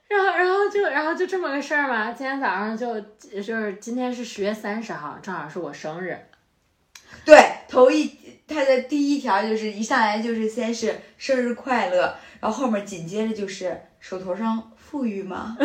[0.08, 2.12] 然后，然后就，然后就这么个事儿嘛。
[2.12, 6.18] 今天早上就就是今天是十月三十号，正好是我生日。
[7.26, 8.08] 对，头一
[8.48, 15.58] 他的第一条就是一上来就是先是生日快乐，然后后面紧接着就是手头上富裕吗？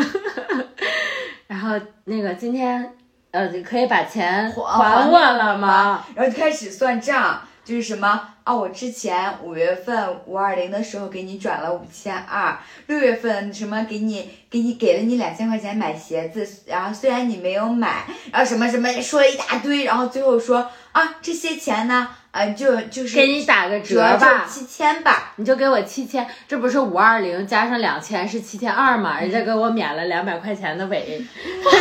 [1.47, 2.93] 然后那个今天，
[3.31, 6.05] 呃，可以把钱还还我了吗？？
[6.17, 12.59] 然后就开始算账，就是什么啊，我之前五月份五二零的时候给你转了五千二，
[12.89, 29.21] 六月份什么给你给你给了你两千块钱买鞋子，然后虽然你没有买，然后什么什么说了一大堆，然后最后说啊这些钱呢，呃就就是给你打个折折吧就七千吧，你就给我七千，这不是五二零加上两千是七千二吗？
[29.21, 31.77] 人家给我免了两百块钱的尾， 人家给我，人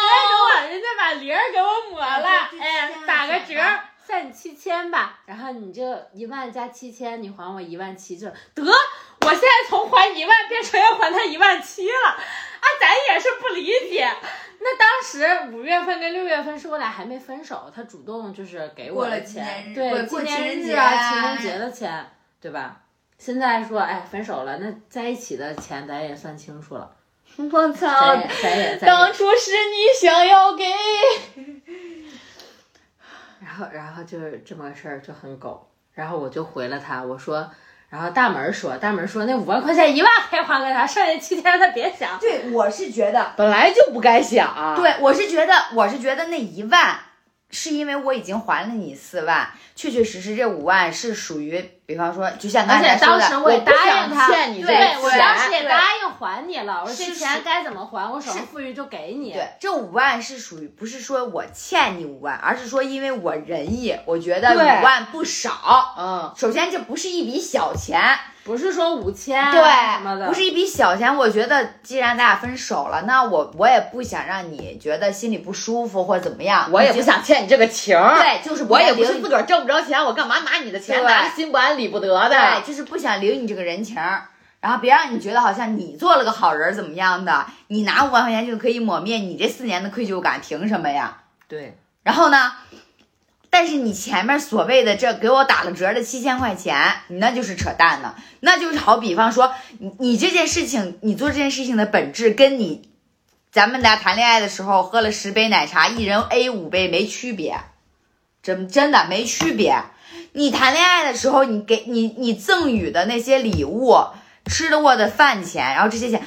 [0.00, 3.60] 家给我，人家把零儿给我抹了，对哎，打个折，
[4.06, 5.82] 算你七千吧，然后你就
[6.12, 8.62] 一万加七千，你还我一万七就得。
[9.20, 12.16] 我现在从还一万变成要还他一万七了，
[12.64, 14.08] 啊，咱也是不理解。
[14.60, 22.10] 那当时五月份跟六月份是我俩还没分手，他主动就是给我了的钱，对，过情人节日啊、情人节的钱，
[22.40, 22.80] 对吧？
[23.18, 26.90] 现在说，哎，分手了，那在一起的钱咱也算清楚了，
[27.36, 28.16] 我操
[28.80, 30.64] 当初是你想要给，
[33.40, 37.48] 然后然后就是这么个事儿就很狗，然后我就回了他，我说，
[37.94, 43.30] 然后大门儿说，大门儿说那五万块钱一万还给他，剩下七千他别想，对我是觉得。
[43.36, 46.98] 本来就不该想。，对，我是觉得，我是觉得那一万
[47.54, 59.32] 是因为我已经还了你四万，确确实实这五万是属于，比方说，就像刚才说的，当时我也答应他，对欠你这个我当时也答应还你了，我说这钱该怎么还，我手上富裕就给你。
[59.32, 65.94] 对，这五万是属于不是说我欠你五万，而是说因为我仁义，我觉得五万不少。
[65.96, 71.16] 嗯，首先，这不是一笔小钱，不是说五千啊什么对，的，不是一笔小钱。
[71.16, 76.68] 我觉得既然咱俩分手了，那我我也不想让你觉得心里不舒服或者怎么样。
[76.70, 78.16] 我也不想欠你这个情儿。
[78.16, 80.98] 对，就是我也不是自个儿挣不着钱，我干嘛拿你的钱？
[80.98, 82.28] 对拿着心不安理不得的。
[82.28, 84.28] 对，就是不想领你这个人情儿，
[84.60, 91.16] 然后别让你觉得好像你做了个好人儿怎么样的，你拿五万块钱就可以抹灭你这四年的愧疚感，凭什么呀？
[91.48, 92.52] 对，然后呢，
[93.56, 102.88] 但是你前面所谓的这给我打了折的七千块钱，你那就是扯淡呢，那就是好比方说，你你这件事情，你做这件事情的本质跟你
[103.52, 107.60] 咱们俩谈恋爱的时候喝了十杯奶茶，一人 A 五杯没区别，
[108.42, 109.84] 真真的没区别。
[110.32, 113.94] 你谈恋爱的时候，你给你你赠予的那些礼物，
[114.46, 116.20] 吃的过的饭钱，然后这些钱，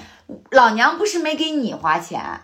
[0.52, 2.40] 老娘不是没给你花钱，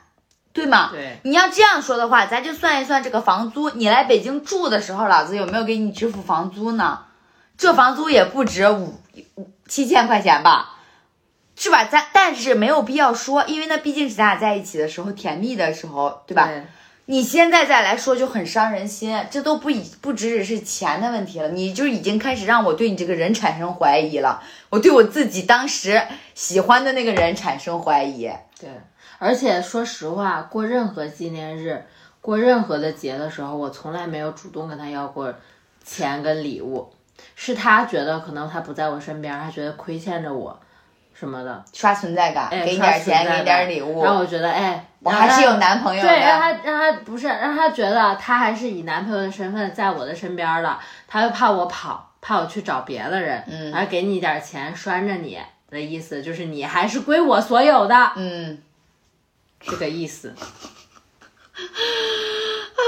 [0.54, 0.90] 对吗？
[0.92, 3.72] 对，你要这样说的话，咱就算一算这个房租。
[3.72, 7.06] 你来北京住的时候，老子有没有给你支付房租呢？
[7.58, 9.00] 这房租也不止五
[9.36, 10.78] 五七千块钱吧，
[11.56, 11.86] 是吧？
[11.86, 16.48] 咱但是没有必要说，因为那毕竟是咱俩在一起的时候甜蜜的时候，对吧？
[16.48, 16.64] 对
[17.06, 26.02] 你现在再来说就很伤人心，这都不以不只只是钱的问题了，你就已经开始让我对你这个人产生怀疑了，我对我自己当时
[26.34, 28.32] 喜欢的那个人产生怀疑。
[28.58, 28.70] 对，
[29.24, 31.82] 而且说实话，过任何纪念日、
[32.20, 35.34] 过任何的节的时候，我从来没有主动跟他要过
[35.82, 36.92] 钱跟礼物，
[37.34, 40.60] 是他觉得可能他不在我身边，他觉得亏欠着我，
[41.14, 46.40] 什么的，刷存在感，哎给你点钱，给你点感礼物，让我觉得哎，我还是有男朋友对，让。
[46.42, 58.58] 他让他不是让他觉得他还是以男朋友的身份在我的身边了，他又怕我跑，怕我去找别的人，嗯然后给你一点钱拴着你的意思，就是你还是归我所有的，嗯，
[59.66, 60.34] 这个意思。
[61.56, 62.82] 哎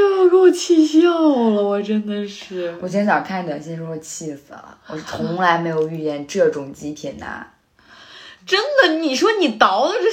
[0.00, 2.76] 呦，给我气笑了，我真的是。
[2.80, 7.54] 我今天早上看短信的时候气死了，我从来没有遇见这种极品男。
[8.46, 10.10] 真的，你说你倒的这，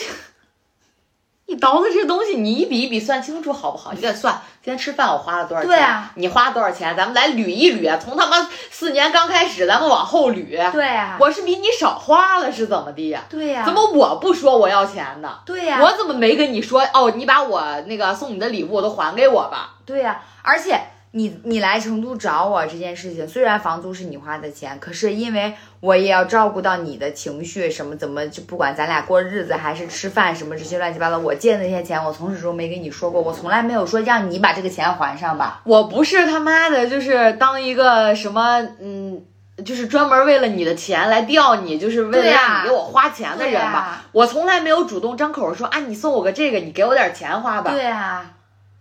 [1.47, 3.93] 你倒的这东西，你一笔一笔算清楚好不好？
[3.93, 5.67] 你得算，今天吃饭我花了多少钱？
[5.67, 6.95] 对啊，你花了多少钱？
[6.95, 10.71] 咱们来捋一捋，从他妈四年刚开始，咱们往后捋。
[10.71, 13.23] 对啊、我是比你少花了，是怎么的呀？
[13.27, 15.39] 对呀、怎么我不说我要钱呢？
[15.43, 16.87] 对呀、我怎么没跟你说？
[16.93, 19.71] 哦，你把我那个送你的礼物都还给我吧。
[19.87, 20.79] 对呀、而且
[21.11, 35.61] 你你来成都找我这件事情，虽然房租是你花的钱，可是因为我也要照顾到你的情绪，什么怎么就不管咱俩过日子还是吃饭什么这些乱七八糟，我借那些钱，我从始至终没跟你说过，我从来没有说让你把这个钱还上吧。
[35.63, 39.19] 我不是他妈的，就是当一个什么，嗯，
[39.65, 44.05] 就是专门为了你的钱来钓你，就是为了让你给我花钱的人吧。
[44.11, 47.71] 我从来没有主动张口说啊，你送我个这个，你给我点钱花吧。
[47.71, 48.31] 对啊、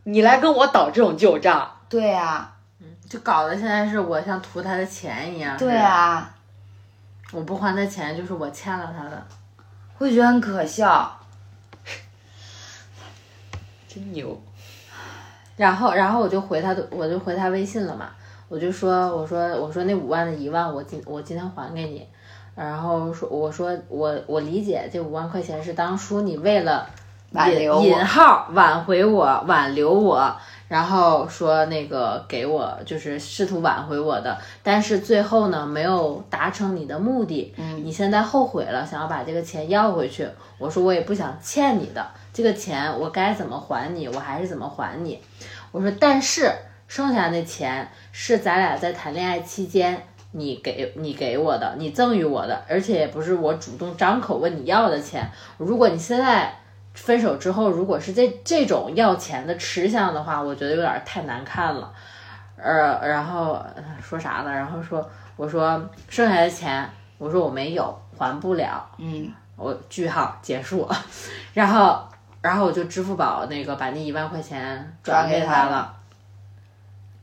[0.05, 2.53] 你来跟我倒这种旧账，对呀、
[3.09, 5.57] 就搞得现在是我像图他的钱一样。
[5.57, 6.29] 对呀、
[7.33, 9.27] 我不还他钱，就是我欠了他的。
[9.97, 11.19] 会觉得很可笑。
[13.89, 14.41] 真牛。
[15.57, 18.11] 然后，然后我就回他的，我就回他微信了嘛，
[18.49, 22.07] 我就说，我说，我说那五万的一万，我今我今天还给你。
[22.55, 26.89] 然后说，我说我我理解这五万块钱是当初你为了
[27.31, 30.37] 引挽留我引号挽回我，挽留我，
[30.69, 40.29] 然后说那个给我就是试图挽回我的，但是最后呢没有达成你的目的，嗯你现在后悔了，想要把这个钱要回去。
[40.59, 45.21] 我说我也不想欠你的这个钱，我该怎么还你，我还是怎么还你。
[45.73, 46.53] 我说但是
[46.87, 50.03] 剩下那钱是咱俩在谈恋爱期间。
[50.33, 55.27] 你给你给我的，你赠予我的，而且也不是我主动张口问你要的钱。
[55.57, 56.55] 如果你现在
[56.99, 61.93] 分手之后，如果是这这种要钱的吃相的话，我觉得有点太难看了。
[62.57, 64.51] 呃，然后呃说啥呢？
[64.53, 68.85] 然后说我说剩下的钱，我说我没有，还不了。
[68.99, 70.89] 嗯，我句号结束，
[71.55, 72.05] 然后
[72.43, 75.95] 然后我就支付宝那个把那一万块钱转给他了，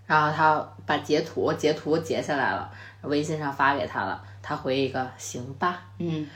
[0.05, 2.71] 然后他把截图截图截下来了，
[3.01, 6.27] 微信上发给他了，他回一个行吧，嗯，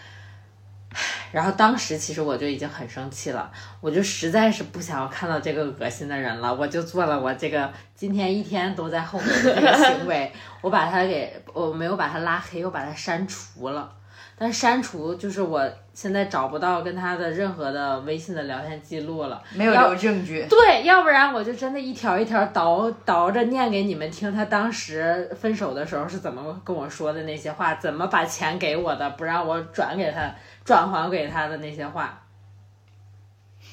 [1.32, 10.32] 然后当时其实我就已经很生气了，我就实在是不想要看到这个恶心的人了，我就做了我这个今天一天都在后悔的这个行为，
[10.62, 13.92] 我把他给我没有把他拉黑，我把他删除了。
[14.40, 20.46] 但删除就是我现在找不到跟他的任何的微信的聊天记录了，没有留证据。
[20.50, 30.34] 对，要不然我就真的一条一条倒倒着念给你们听，他当时分手的时候是怎么跟我说的那些话，怎么把钱给我的，不让我转给他，
[30.64, 32.22] 转还给他的那些话，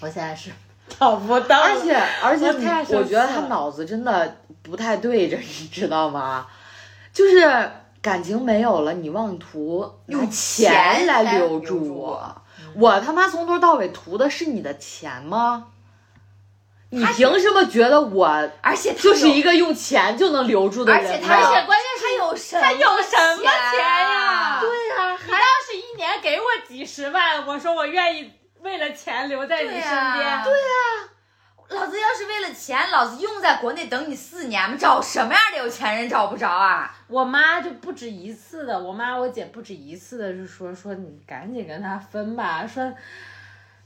[0.01, 0.51] 我现在是
[0.99, 6.45] 找不到，而且而且我我觉得他脑子真的不太对着，你知道吗？
[7.13, 7.71] 就是
[8.07, 12.43] 感情没有了，你妄图用钱来来留住住我。
[12.77, 15.67] 我他妈从头到尾图的是你的钱吗？
[16.91, 18.29] 你凭什么觉得我
[18.63, 21.19] 而且他就是一个用钱就能留住的人呢？
[21.19, 24.61] 且他而且关键是他有什他有什么钱呀？
[24.61, 28.31] 对呀、你要是一年给我几十万，我说我愿意
[28.61, 30.45] 为了钱留在你身边对呀边。
[30.45, 30.53] 对
[31.69, 36.95] 老子要是为了钱，老子用在国内等你四年吗，找什么样的有钱人找不着啊？
[37.09, 42.93] 我妈就不止一次的，我妈我姐不止一次的就说说你赶紧跟他分吧，说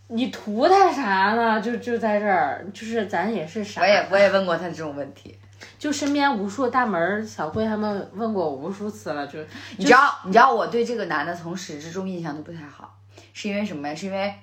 [0.09, 1.61] 你图他啥呢？
[1.61, 5.39] 就就在这儿，就是咱也是傻，我也我也问过他这种问题，
[5.79, 9.39] 就身边无数大门小慧他们问过我无数次了，就
[9.79, 12.99] 你知道你知道我对这个男的从始至终印象都不太好，
[13.33, 13.95] 是因为什么呀？
[13.95, 14.35] 是因为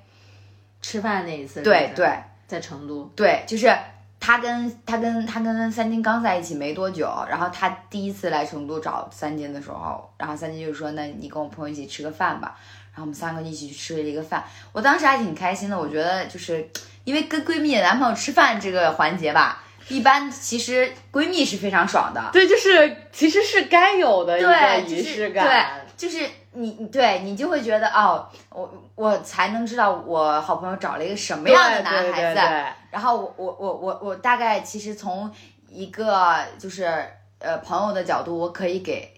[0.82, 3.76] 吃饭那一次，是是，对对在成都，对，就是
[4.20, 12.58] 他跟他跟他跟三金刚在一起没多久，然后他第一次来成都找三金的时候，然后三金就说：“那你跟我朋友一起吃个饭吧。”
[12.94, 15.78] 然后我们三个一起去吃了一个饭，我当时还挺开心的。
[15.78, 16.68] 我觉得就是
[17.04, 25.46] 因为跟闺蜜的男朋友吃饭这个环节吧，一般其实闺蜜是非常爽的，对，就是其实是该有的一个对，就仪式感。
[25.46, 25.64] 对，
[25.96, 26.28] 就是
[26.58, 32.42] 你你对你就会觉得哦，我我才能知道我好朋友找了一个什么样的男孩子。
[32.90, 35.32] 然后我我我我我大概其实从
[35.70, 36.92] 一个就是
[37.40, 39.14] 呃朋友的角度，我可以给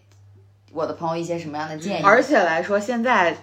[0.74, 2.04] 我的朋友一些什么样的建议？
[2.04, 3.34] 而且来说，现在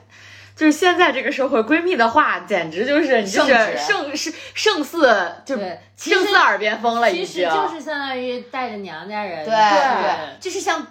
[0.55, 5.57] 就是现在这个社会，闺蜜的话简直就是你就是胜是胜似，就
[5.97, 7.27] 胜似耳边风了，已经。
[7.27, 10.87] 其实就是相当于带着娘家人，对对对，就是像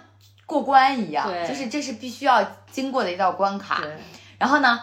[0.46, 3.80] 过关一样，对就是这是必须要经过的一道关卡。
[3.82, 3.92] 对
[4.38, 4.80] 然后呢，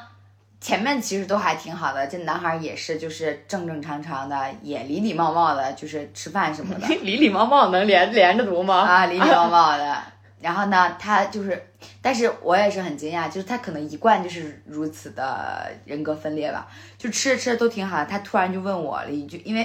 [0.59, 8.75] 前面其实都还挺好的，这男孩也是就是正正常常的，也礼礼貌貌的，就是吃饭什么的 礼礼貌貌能连连着读吗？
[8.81, 9.97] 啊，礼礼貌貌的。
[10.43, 11.67] 然后呢，他就是，
[12.01, 19.61] 但是我也是很惊讶，就是他可能一贯就是如此的人格分裂吧，就吃着吃着都挺好的，他突然就问我了一句，因为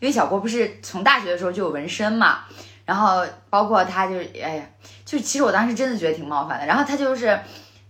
[0.00, 2.40] 因为小郭不是从大学的时候就有纹身嘛，
[2.88, 4.64] 然后包括他就是，哎呀，
[5.04, 7.38] 就其实我当时真的觉得挺冒犯的，然后他就是。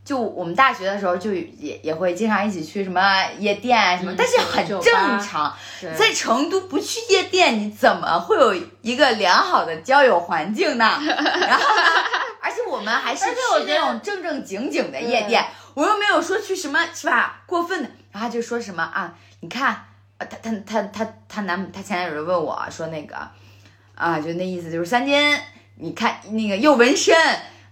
[0.05, 5.55] 就我们大学的时候，就也也会经常一起去什么夜店啊什么，嗯但是很正常。
[5.95, 10.97] 在成都不去夜店，你怎么会有一个良好的交友环境呢？
[11.05, 11.83] 然后呢，
[12.41, 15.45] 而且我们还是去那种正正经经的夜店，
[15.75, 19.85] 我又没有说去什么是吧过分的，然后他就说什么啊，你看，啊
[20.21, 23.15] 他他他他他男他前男友就问我说那个
[23.99, 25.37] 啊，就那意思就是三金，
[25.75, 27.17] 你看那个又纹身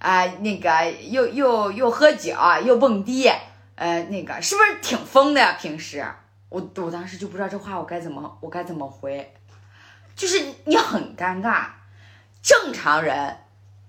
[0.00, 3.30] 啊，那个又又又喝酒又蹦迪，
[3.76, 5.56] 呃，那个是不是挺疯的呀？
[5.60, 6.04] 平时
[6.48, 9.32] 我我当时就不知道这话我该怎么我该怎么回，
[10.16, 11.66] 就是你很尴尬，
[12.42, 13.36] 正常人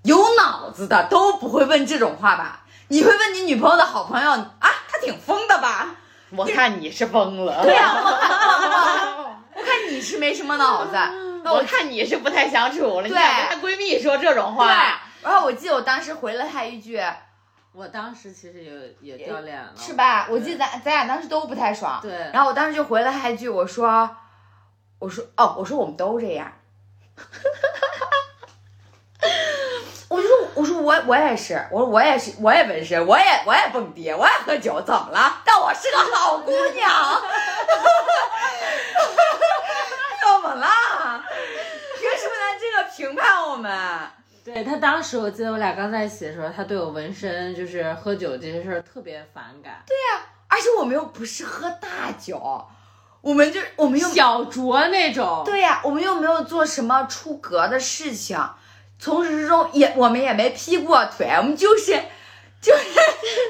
[0.03, 2.65] 有脑子的都不会问这种话吧？
[2.89, 5.95] 你会问你女朋友的好朋友啊，她挺疯的吧？
[6.29, 7.63] 我看你是疯了。
[7.63, 10.97] 对呀、我看我我我看你是没什么脑子，
[11.43, 13.07] 那我我看你是不太相处了。
[13.07, 17.01] 你跟她闺蜜说这种对话？，然后我记得我当时回了她一句，
[17.73, 18.71] 我当时其实也
[19.15, 20.27] 也掉脸了，是吧？
[20.29, 24.09] 我记得咱咱俩当时都不太爽，对，然后我当时就回了她一句，我说，
[24.99, 26.51] 我说哦，我说我们都这样。
[30.09, 35.41] 我就说，我说我我也是，我说我也是，我也纹身，我也我也蹦迪，我也喝酒，怎么了？
[35.43, 36.89] 但我是个好姑娘，
[38.95, 39.17] 怎
[40.41, 40.67] 么了？
[41.99, 44.11] 凭什么能这个评判我们？
[44.45, 52.65] 对他当时我记得我俩刚在一起的时候，他对我纹身就是喝酒这些事儿特别反感，对呀，而且我们又不是喝大酒，
[53.19, 58.39] 我们就我们又小酌那种，对呀、我们又没有做什么出格的事情，
[58.97, 61.91] 从始至终也我们也没劈过腿，我们就是
[62.61, 62.99] 就是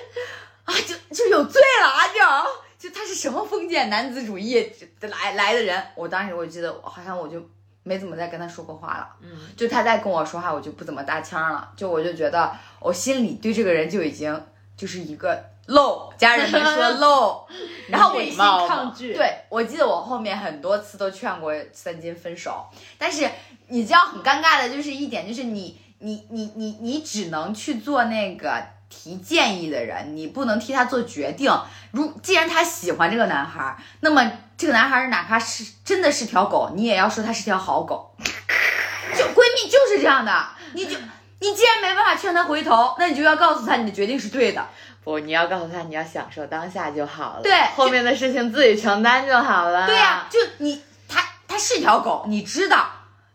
[0.66, 2.20] 啊，就就有罪了啊，就
[2.88, 4.66] 就他是什么封建男子主义
[5.02, 7.46] 来来的人，我当时我记得好像我就
[7.84, 14.42] 没怎么再跟他说过话了，嗯，就他再跟我说话，我就不怎么搭腔了，就我就觉得我心里对这个人就已经
[14.78, 17.46] 就是一个漏，家人们说漏，
[17.90, 22.66] 然后我抗拒，，对，我记得我后面很多次都劝过三金分手，
[22.98, 23.30] 但是
[23.68, 31.52] 你知道很尴尬的就是一点，就是你你你你你只能去做那个提建议的人，你不能替他做决定。
[31.92, 38.16] 如既然他喜欢这个男孩儿，那么这个男孩儿哪怕是真的是条狗，你也要说他是条好狗。
[39.16, 40.98] 就闺蜜就是这样的，你就
[41.40, 44.68] 你既然没办法劝他回头，那你就要告诉他你的决定是对的。
[45.04, 47.42] 不，你要告诉他你要享受当下就好了。
[47.42, 49.88] 对后面的事情自己承担就好了。
[49.88, 52.86] 对呀、就你他他是条狗，你知道，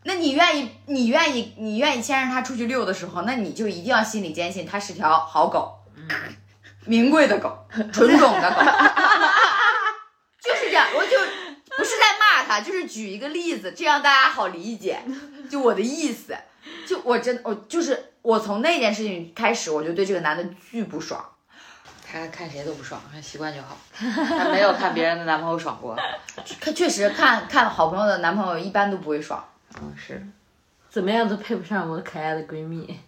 [0.05, 5.73] 那你愿意你愿意你愿意牵着它出去遛的时候，那你就一定要心里坚信它是条好狗，
[6.85, 7.57] 名贵的狗，
[7.93, 8.61] 纯种的狗，
[10.43, 11.17] 就是这样，我就
[11.77, 14.99] 不是在骂它，就是举一个例子，这样大家好理解，
[15.49, 16.35] 就我的意思，
[16.85, 21.23] 就我真我就是我从那件事情开始，我就对这个男的巨不爽。
[22.05, 23.75] 他看谁都不爽，看习惯就好。
[23.91, 25.97] 他没有看别人的男朋友爽过。
[26.61, 29.43] 他 确实看看好朋友的男朋友一般都不会爽。
[29.81, 30.25] 嗯，是。
[30.89, 32.99] 怎么样都配不上我可爱的闺蜜。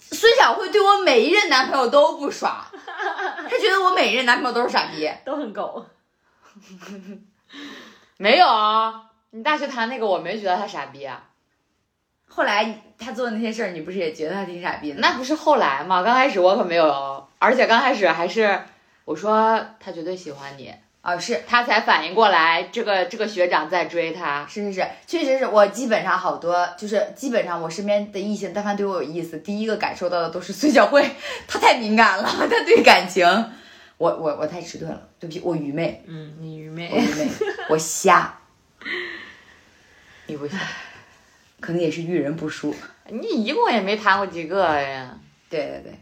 [0.00, 5.10] 孙晓慧对我每一任男朋友都不爽， 她觉得我每一任男朋友都是傻逼。
[5.24, 5.84] 都很狗，
[8.16, 11.24] 没有啊，你大学谈那个，我没觉得他傻逼啊。
[12.26, 15.00] 后来他做的那些事儿，你不是也觉得他挺傻逼的？
[15.00, 16.02] 那不是后来吗？
[16.02, 18.62] 刚开始我可没有，而且刚开始还是
[19.04, 24.46] 我说他绝对喜欢你，啊，是他才反应过来这个这个学长在追他。
[24.46, 31.08] 是是是，确实是我基本上好多就是基本上我身边的异性，但凡对我有意思，第一个感受到的都是孙晓慧，
[31.46, 33.24] 她太敏感了，她对感情，
[33.96, 36.88] 我我我太迟钝了，对不起，我愚昧，嗯，你愚我昧。
[36.88, 37.28] 愚昧，
[37.70, 38.38] 我瞎，
[40.26, 40.58] 你不行，
[41.60, 42.74] 可能也是遇人不淑。
[43.06, 45.16] 你一共也没谈过几个呀？
[45.48, 45.92] 对对对，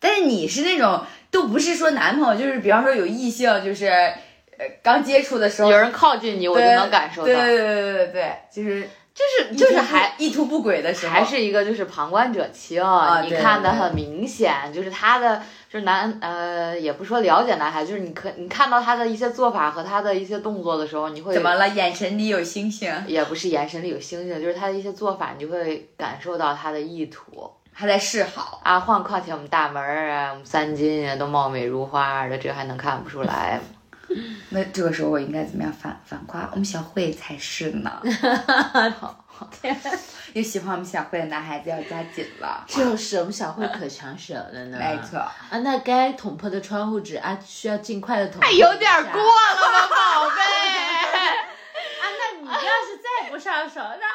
[0.00, 7.26] 但是你是那种都不是说男朋友，就是比方说有异性，就是呃刚接触的时候，有人靠近你，我就能感受到。
[7.26, 21.68] 对对对对对对，就是就是就是还意图不轨的时候，还是一个就是旁观者清，啊你看的很明显，就是他的就是男呃，也不说了解男孩，就是你可你看到他的一些做法和他的一些动作的时候，你会怎么了？
[21.68, 28.60] 眼神里有星星，也不是眼神里有星星，就是他的一些做法，你就会感受到他的意图还在示好。
[28.62, 28.78] 啊。
[28.80, 33.62] 况况且我们大门儿啊，我们三金啊，都貌美如花的，这还能看不出来吗？
[34.50, 36.46] 那这个时候我应该怎么样反反夸？
[36.50, 37.90] 我们小慧才是呢。
[38.98, 39.74] 好，天
[40.34, 42.64] 有喜欢我们小慧的男孩子要加紧了。
[42.66, 44.76] 就是我们小慧可抢手了呢。
[44.78, 48.48] 没错，啊，那该捅破的窗户纸啊，需要尽快的捅破。
[48.48, 50.42] 哎，有点过了吧，宝贝。
[52.02, 54.06] 啊，那你要是再不上手，那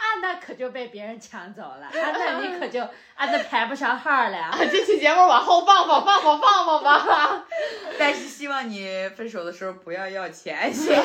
[0.45, 4.51] 可就被别人抢走了， 啊那你可就啊那排不上号了呀。
[4.57, 7.45] 这期节目往后放放放放放放吧，
[7.97, 11.01] 但是希望你分手的时候不要要钱，谢谢。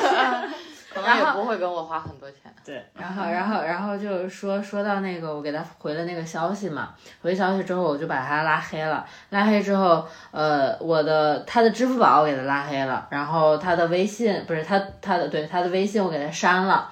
[0.93, 2.53] 可能也不会跟我花很多钱。
[2.65, 16.91] 对，然后然后然后就是说说到那个，我给他回了那个消息嘛，回消息之后我就把他拉黑了，拉黑之后，呃，我的他的支付宝我给他拉黑了，然后他的微信不是他他的对他的微信我给他删了，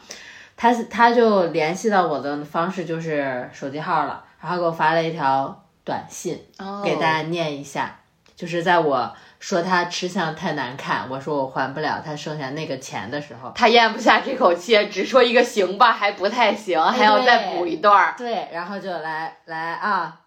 [0.61, 8.01] 他他就联系到我的方式就是手机号了，然后给我发了一条短信，哦给大家念一下，
[8.35, 18.15] 就是在我说他吃相太难看，我说我还不了他剩下那个钱的时候，他咽不下这口气，只说一个行吧，还不太行，还要再补一段儿。
[18.17, 20.19] 对，然后就来来啊，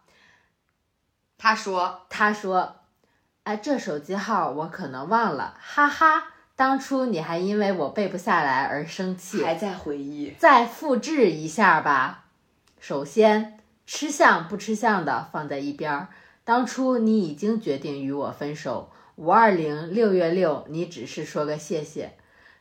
[1.36, 2.76] 他说他说，
[3.42, 6.24] 哎，这手机号我可能忘了，哈哈，
[6.62, 12.26] 当初你还因为我背不下来而生气，还在回忆，再复制一下吧。
[12.78, 16.06] 首先，吃相不吃相的放在一边儿。
[16.44, 22.12] 当初你已经决定与我分手，五二零六月六，你只是说个谢谢，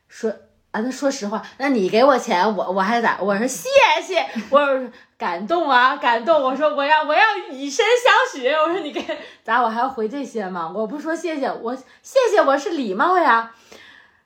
[0.08, 0.32] 说
[0.72, 3.20] 啊，那说实话，那你给我钱，我我还咋？
[3.20, 3.68] 我说谢
[4.02, 6.42] 谢，我说感动啊，感动。
[6.42, 7.22] 我说我要我要
[7.52, 8.48] 以身相许。
[8.48, 9.00] 我说你给
[9.44, 9.62] 咋？
[9.62, 10.72] 我还要回这些吗？
[10.74, 13.54] 我不说谢谢，我谢谢我是礼貌呀。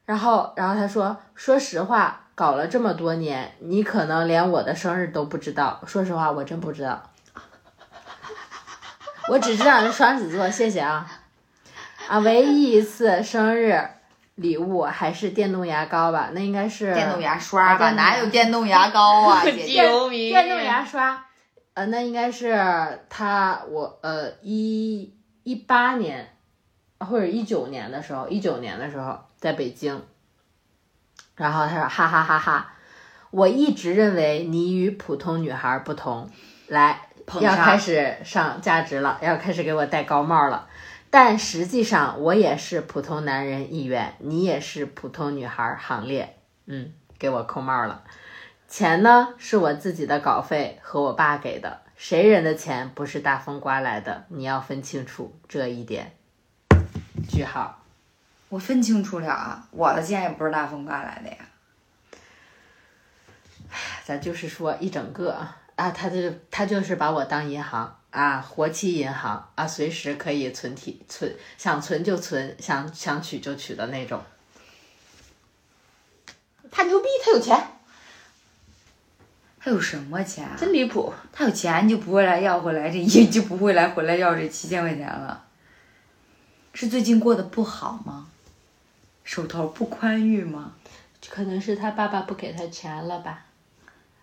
[0.07, 5.81] 然后，然后他说：“说实话，搞了这么多年，你可能连我的生日都不知道。
[5.87, 7.03] 说实话，我真不知道。
[9.29, 11.07] 我只知道是双子座，谢谢啊。
[12.09, 13.85] 啊，唯一一次生日
[14.37, 16.31] 礼物还是电动牙膏吧？
[16.33, 17.91] 那应该是电动牙刷吧？
[17.91, 19.43] 哪有电动牙膏啊？
[19.45, 19.83] 姐姐，
[20.31, 21.25] 电动牙刷。
[21.75, 22.57] 呃，那应该是
[23.11, 25.13] 他我呃一
[25.43, 26.33] 一八年
[27.01, 30.03] 或者一九年的时候，一九年的时候在北京。
[31.37, 32.73] 然后他说哈哈哈哈，
[33.31, 36.31] 我一直认为你与普通女孩不同，
[36.67, 37.09] 来
[37.41, 40.69] 要开始上价值了，要开始给我戴高帽了。
[41.11, 46.39] 但实际上我也是普通男人一员，你也是普通女孩行列。
[46.67, 48.03] 嗯，给我扣帽了。
[48.69, 54.25] 钱呢是我自己的稿费和我爸给的，谁人的钱不是大风刮来的？
[54.29, 56.17] 你要分清楚这一点。
[57.29, 57.83] 句号。
[58.57, 61.37] 我分清楚了啊，我的钱也不是大风刮来的呀。
[64.03, 74.23] 咱就是说一整个啊，他就他就是把我当银行啊，活期银行啊，随时可以存提存，想存就存，想想取就取的那种。
[76.71, 77.63] 他牛逼，他有钱，
[79.61, 80.49] 他有什么钱？
[80.57, 81.13] 真离谱。
[81.31, 85.45] 他有钱就不会来要回来这一，就不会来回来要这七千块钱了。
[86.73, 88.29] 是最近过得不好吗？
[89.27, 90.73] 手头不宽裕吗？
[91.29, 93.41] 可能是他爸爸不给他钱了吧？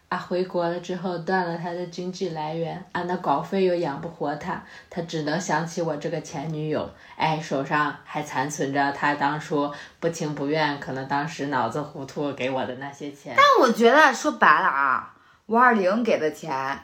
[0.08, 9.70] 啊，回国了之后断了他的经济来源，啊，那稿费又养不活他，他只能想起我这个前女友，哎，手上还残存着他当初
[10.00, 13.36] 不情不愿，可能当时脑子糊涂给我的那些钱。
[13.36, 15.14] 但我觉得说白了啊，
[15.48, 16.80] 五二零给的钱，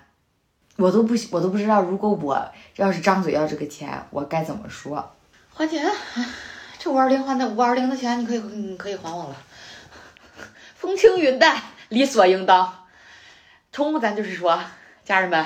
[0.75, 5.15] 我都不我都不知道，如果我要是张嘴要这个钱，我该怎么说？
[5.53, 5.89] 还钱，
[6.79, 9.35] 这五二零还的五二零的钱，你可以你可以还我了。
[10.75, 12.87] 风轻云淡，理所应当。
[13.73, 14.57] 冲，咱就是说，
[15.03, 15.45] 家人们，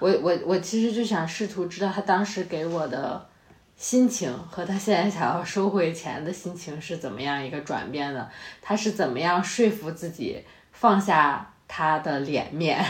[0.00, 3.28] 我我我其实就想试图知道他当时给我的
[3.76, 8.28] 心情和他现在想要收回钱的心情是怎么样一个转变的，
[8.60, 12.84] 他是怎么样说服自己放下他的脸面，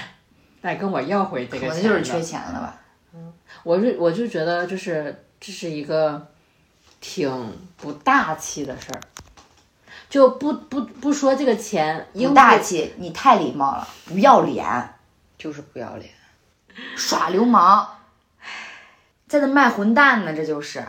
[0.62, 1.82] 来跟我要回这个钱的。
[1.82, 2.80] 能就是缺钱了吧。
[3.62, 6.26] 我就我就觉得就是这是一个
[7.00, 9.00] 挺不大气的事儿，
[10.08, 14.64] 就不不不说这个钱应不大气，你太礼貌了，不要脸，
[15.38, 16.10] 就是不要脸。
[16.94, 17.86] 耍流氓，
[19.26, 20.84] 在那卖混蛋呢，这就是，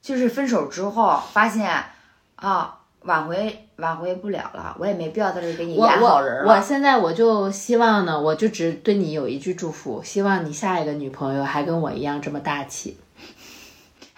[0.00, 1.84] 就是分手之后发现，
[2.36, 6.50] 啊，挽回挽回不了了，我也没必要在这给你我演好人了。
[6.50, 12.98] 我我现在我就希望呢，我就只对你有一句祝福，希望你下一个女朋友还跟我一样这么大气，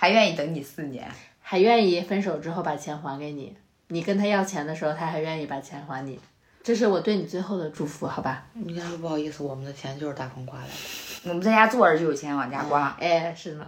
[0.01, 1.11] 还愿意等你四年。
[1.43, 3.57] 还愿意分手之后把钱还给你。
[3.89, 6.21] 你跟他要钱的时候，他还愿意把钱还你，
[6.63, 8.45] 这是我对你最后的祝福，好吧？
[8.53, 10.73] 你跟他说不好意思，我们的钱就是大风刮来的。
[11.25, 13.67] 我们在家坐着就有钱往家刮，哎，是呢，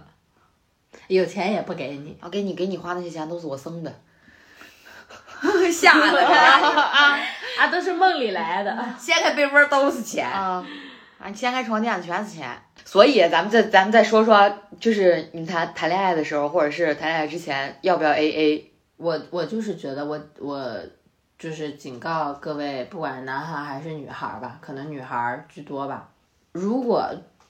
[1.07, 2.15] 有钱也不给你。
[2.21, 3.91] 啊，给你给你花那些钱都是我生的。
[5.73, 6.35] 吓得 他。
[6.35, 7.19] 啊
[7.59, 8.95] 啊，都是梦里来的。
[8.99, 10.29] 掀开被窝都是钱。
[10.29, 10.63] 啊，
[11.17, 12.61] 啊，掀开床垫子全是钱。
[12.85, 18.71] 所以咱们再咱们再说说，就是你谈谈恋爱的时候，或者是谈恋爱之前，要不要 A A？
[18.97, 20.79] 我我就是觉得我我
[21.39, 26.09] 就是警告各位，不管男孩还是女孩吧，可能女孩居多吧。
[26.51, 27.09] 如果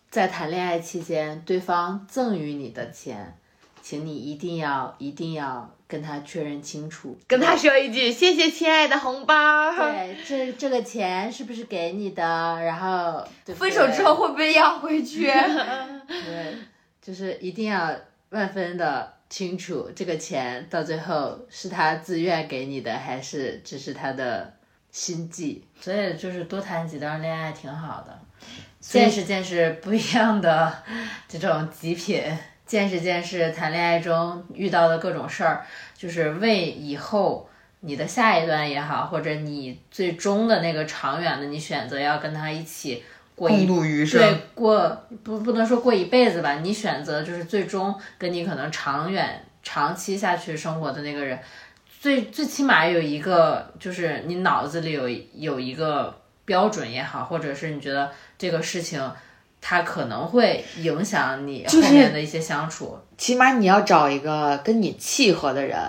[0.09, 3.37] 在谈恋爱期间，对方赠予你的钱，
[3.81, 9.75] 请你一定要一定要跟他确认清楚，跟他说一句谢谢亲爱的红包。
[9.75, 12.23] 对这这个钱是不是给你的？
[12.61, 15.25] 然后分手之后会不会要回去？
[16.07, 16.55] 对，
[17.01, 17.93] 就是一定要
[18.29, 24.53] 万分的清楚，这个钱到最后是他自愿给你的，还是只是他的
[24.91, 25.65] 心计？
[25.79, 28.19] 所以就是多谈几段恋爱挺好的，
[28.79, 30.83] 见识见识不一样的
[31.27, 32.23] 这种极品，
[32.71, 35.65] 见识见识谈恋爱中遇到的各种事儿，
[35.97, 37.49] 就是为以后。
[37.83, 43.03] 你的下一段也好，或者你最终的那个长远的，你选择要跟他一起
[43.33, 51.39] 过一度余对，过不不能说过一辈子吧，你选择就是最终跟你可能长远、长期下去生活的那个人，
[51.99, 59.11] 最最起码有一个，就是你脑子里有有一个标准也好，或者是你觉得这个事情
[59.61, 62.97] 它可能会影响你后面的一些相处。
[63.17, 65.79] 起码你要找一个跟你契合的人，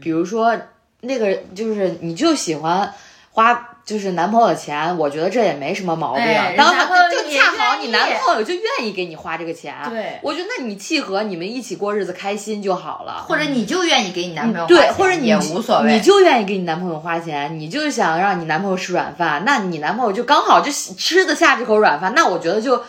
[0.00, 0.56] 比如说
[1.00, 2.92] 那个就是你就喜欢
[3.30, 3.70] 花。
[3.84, 6.24] 就是男朋友的钱，我觉得这也没什么毛病。
[6.24, 13.22] 哎然后他就恰好你男朋友就愿意给你花这个钱，对我觉得那你契合，你们一起过日子开心就好了。
[13.28, 22.82] 或者你就愿意给你男朋友花对，或者你也无所谓，你就愿意给你男朋友花钱，你就想让你男朋友吃软饭，那你男朋友就刚好就吃得下这口软饭，那我觉得就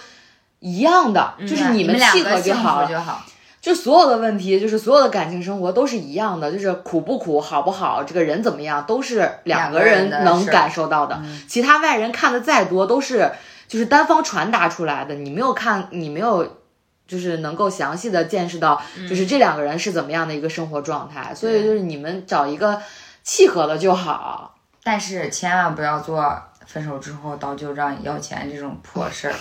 [0.60, 2.42] 一样的，就是你们契合。
[2.42, 3.24] 就好。
[3.62, 11.22] 就所有的问题，就是所有的感情生活都是一样的，就是苦不苦，好不好，这个人怎么样，都是两个人能感受到的。
[11.48, 13.32] 其他外人看的再多，都是
[13.68, 16.60] 就是单方传达出来的，你没有看，你没有。
[17.08, 22.82] 就是能够详细的见识到，就是这两个人是怎么样的一个生活状态，所以就是你们找一个
[23.24, 24.56] 契合的就好。
[24.84, 29.36] 但是千万不要做分手之后到就让你要钱这种破事儿，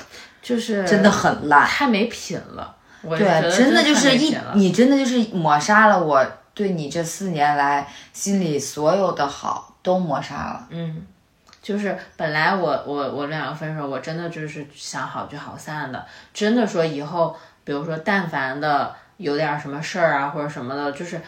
[0.44, 1.66] 就是真的很烂。
[1.66, 2.76] 太没品了。
[3.02, 10.66] 我觉得对，真的就是一你真的就是抹杀了我对你这四年来心里所有的好都抹杀了。
[10.70, 11.04] 嗯，
[11.60, 21.20] 就是本来我我我们两个分手，我真的就是想好聚好散的，真的说以后，比如说但凡的有点什么事儿啊或者什么的，就是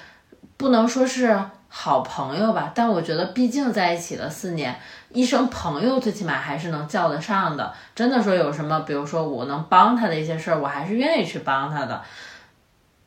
[0.56, 1.38] 不能说是
[1.68, 4.74] 好朋友吧，但我觉得毕竟在一起了四年，
[5.10, 7.72] 一生朋友最起码还是能叫得上的。
[7.94, 12.02] 真的说有什么，比如说我能帮他的一些事儿，我还是愿意去帮他的。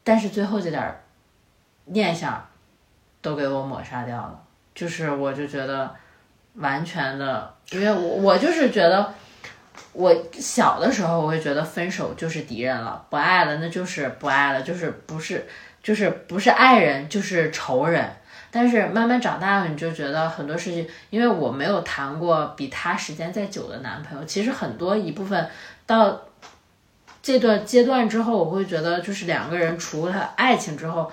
[0.03, 1.01] 但是最后这点
[1.85, 2.47] 念想
[3.21, 4.39] 都给我抹杀掉了，
[4.73, 5.93] 就是我就觉得
[6.55, 9.13] 完全的，因为我我就是觉得。
[9.93, 15.47] 我小的时候，我会觉得分手就是敌人了，不爱了那就是不爱了，就是不是
[15.81, 18.07] 就是不是爱人就是仇人。
[18.51, 25.47] 但是慢慢长大了，你就觉得很多事情，因为我没有谈过比他时间再久的男朋友，其实很多一部分
[25.85, 26.21] 到
[27.21, 31.11] 这段阶段之后，我会觉得就是两个人除了爱情之后，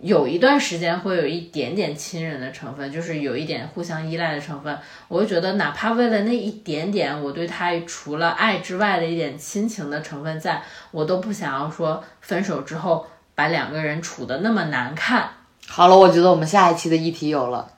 [0.00, 4.78] 有一段时间会有一点点亲人的成分，就是有一点互相依赖的成分。
[5.08, 15.30] 我会觉得，哪怕为了那一点点，我对他除了爱之外的一点亲情的成分在，我都不想要说分手之后把两个人处的那么难看。
[15.68, 17.70] 好了，我觉得我们下一期的议题有了，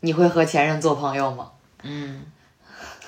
[0.00, 1.50] 你会和前任做朋友吗？
[1.82, 2.26] 嗯，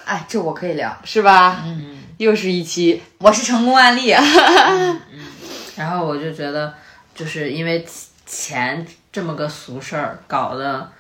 [0.05, 1.63] 哎，这我可以聊，是吧？
[1.65, 4.11] 嗯，又是一期，我是成功案例。
[5.77, 6.75] 然后我就觉得，
[7.15, 7.87] 就是因为
[8.25, 10.91] 钱这么个俗事儿，搞得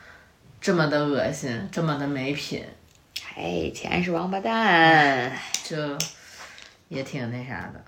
[0.61, 2.65] 这么的恶心，这么的没品，
[3.36, 5.32] 哎，钱是王八蛋。
[5.65, 5.77] 就
[6.89, 7.85] 也挺那啥的。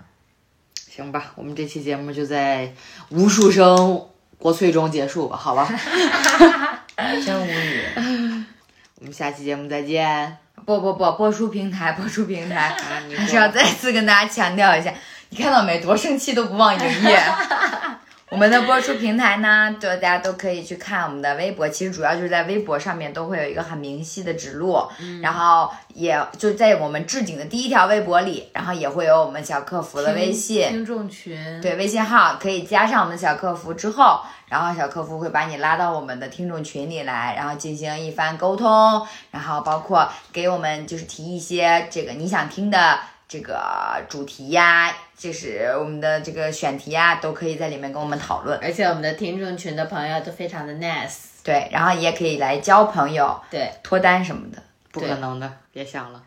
[0.89, 2.73] 行吧，我们这期节目就在
[3.09, 4.07] 无数声
[4.43, 5.65] 国粹中结束吧，好吧？
[7.25, 7.81] 真无语。
[8.99, 10.37] 我们下期节目再见。
[10.65, 12.75] 不不不，播出平台，播出平台，
[13.15, 14.93] 还是要再次跟大家强调一下，
[15.29, 15.79] 你看到没？
[15.79, 17.21] 多生气都不忘营业。
[18.33, 24.83] 我们的播出平台呢，就大家都可以去看我们的微博，其实主要就是在微博上面都会有一个很明细的指路，
[25.21, 48.59] 然后也就在我们置顶的第一条微博里，然后也会有我们小客服的微信，听众群，对，微信号可以加上我们的小客服之后，然后小客服会把你拉到我们的听众群里来，然后进行一番沟通，然后包括给我们就是提一些这个你想听的这个主题呀，就是我们的这个选题呀，都可以在里面跟我们讨论。
[48.61, 54.61] 而且我们的听众群的朋友都非常的 nice，对，然后也可以来交朋友、对，脱单什么的。
[54.91, 56.21] 不可能的，别想了，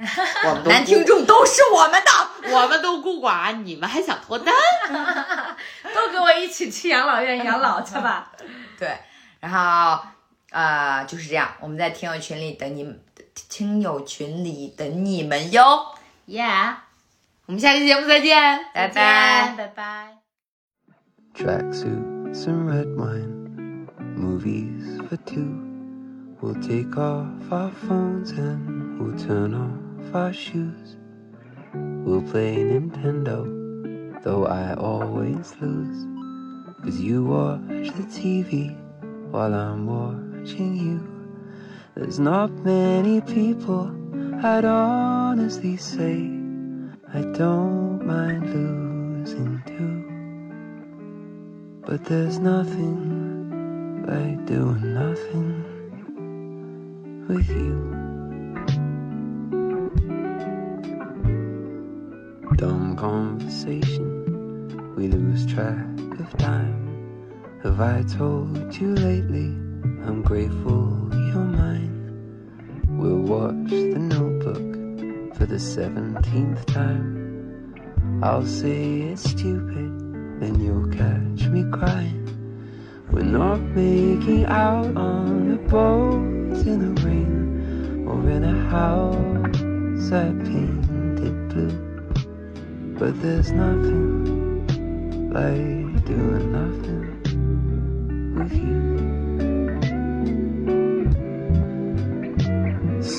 [0.44, 2.50] 我们都 男听众都是我们的。
[2.52, 4.52] 我们都孤寡，你们还想脱单？
[5.94, 8.32] 都跟我一起去养老院养老去吧。
[8.76, 8.98] 对，
[9.38, 10.04] 然后
[10.50, 13.00] 呃就是这样，我们在听友群里等你们，
[13.48, 15.86] 听友群里等你们哟
[16.26, 16.74] ，Yeah，
[17.47, 18.37] 我们下期节目再见，
[18.73, 19.55] 拜拜。
[19.57, 20.17] 拜拜。
[21.33, 25.69] Tracksuits and red wine, movies for two.
[26.41, 30.97] We'll take off our phones and we'll turn off our shoes.
[32.03, 33.45] We'll play Nintendo,
[34.23, 36.07] though I always lose.
[36.83, 38.75] Cause you watch the TV
[39.29, 40.99] while I'm watching you.
[41.95, 43.91] There's not many people
[44.43, 46.34] I'd honestly say
[47.14, 50.02] I don't mind losing to.
[51.86, 55.62] But there's nothing like doing nothing
[57.28, 57.94] with you.
[62.56, 65.86] Dumb conversation, we lose track
[66.18, 66.82] of time.
[67.62, 69.54] Have I told you lately?
[70.06, 71.92] I'm grateful you're mine.
[72.88, 74.15] We'll watch the notebook
[75.36, 77.74] for the seventeenth time.
[78.22, 80.06] I'll say it's stupid
[80.40, 82.22] then you'll catch me crying.
[83.10, 90.28] We're not making out on the boat in the rain or in a house I
[90.44, 91.78] painted blue.
[92.98, 94.66] But there's nothing
[95.32, 99.05] like doing nothing with you.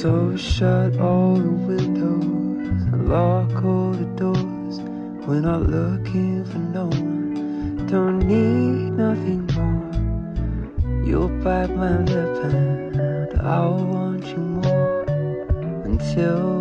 [0.01, 4.79] So shut all the windows and lock all the doors.
[5.25, 11.03] We're not looking for no one, don't need nothing more.
[11.03, 15.01] You'll bite my lip and I'll want you more
[15.85, 16.56] until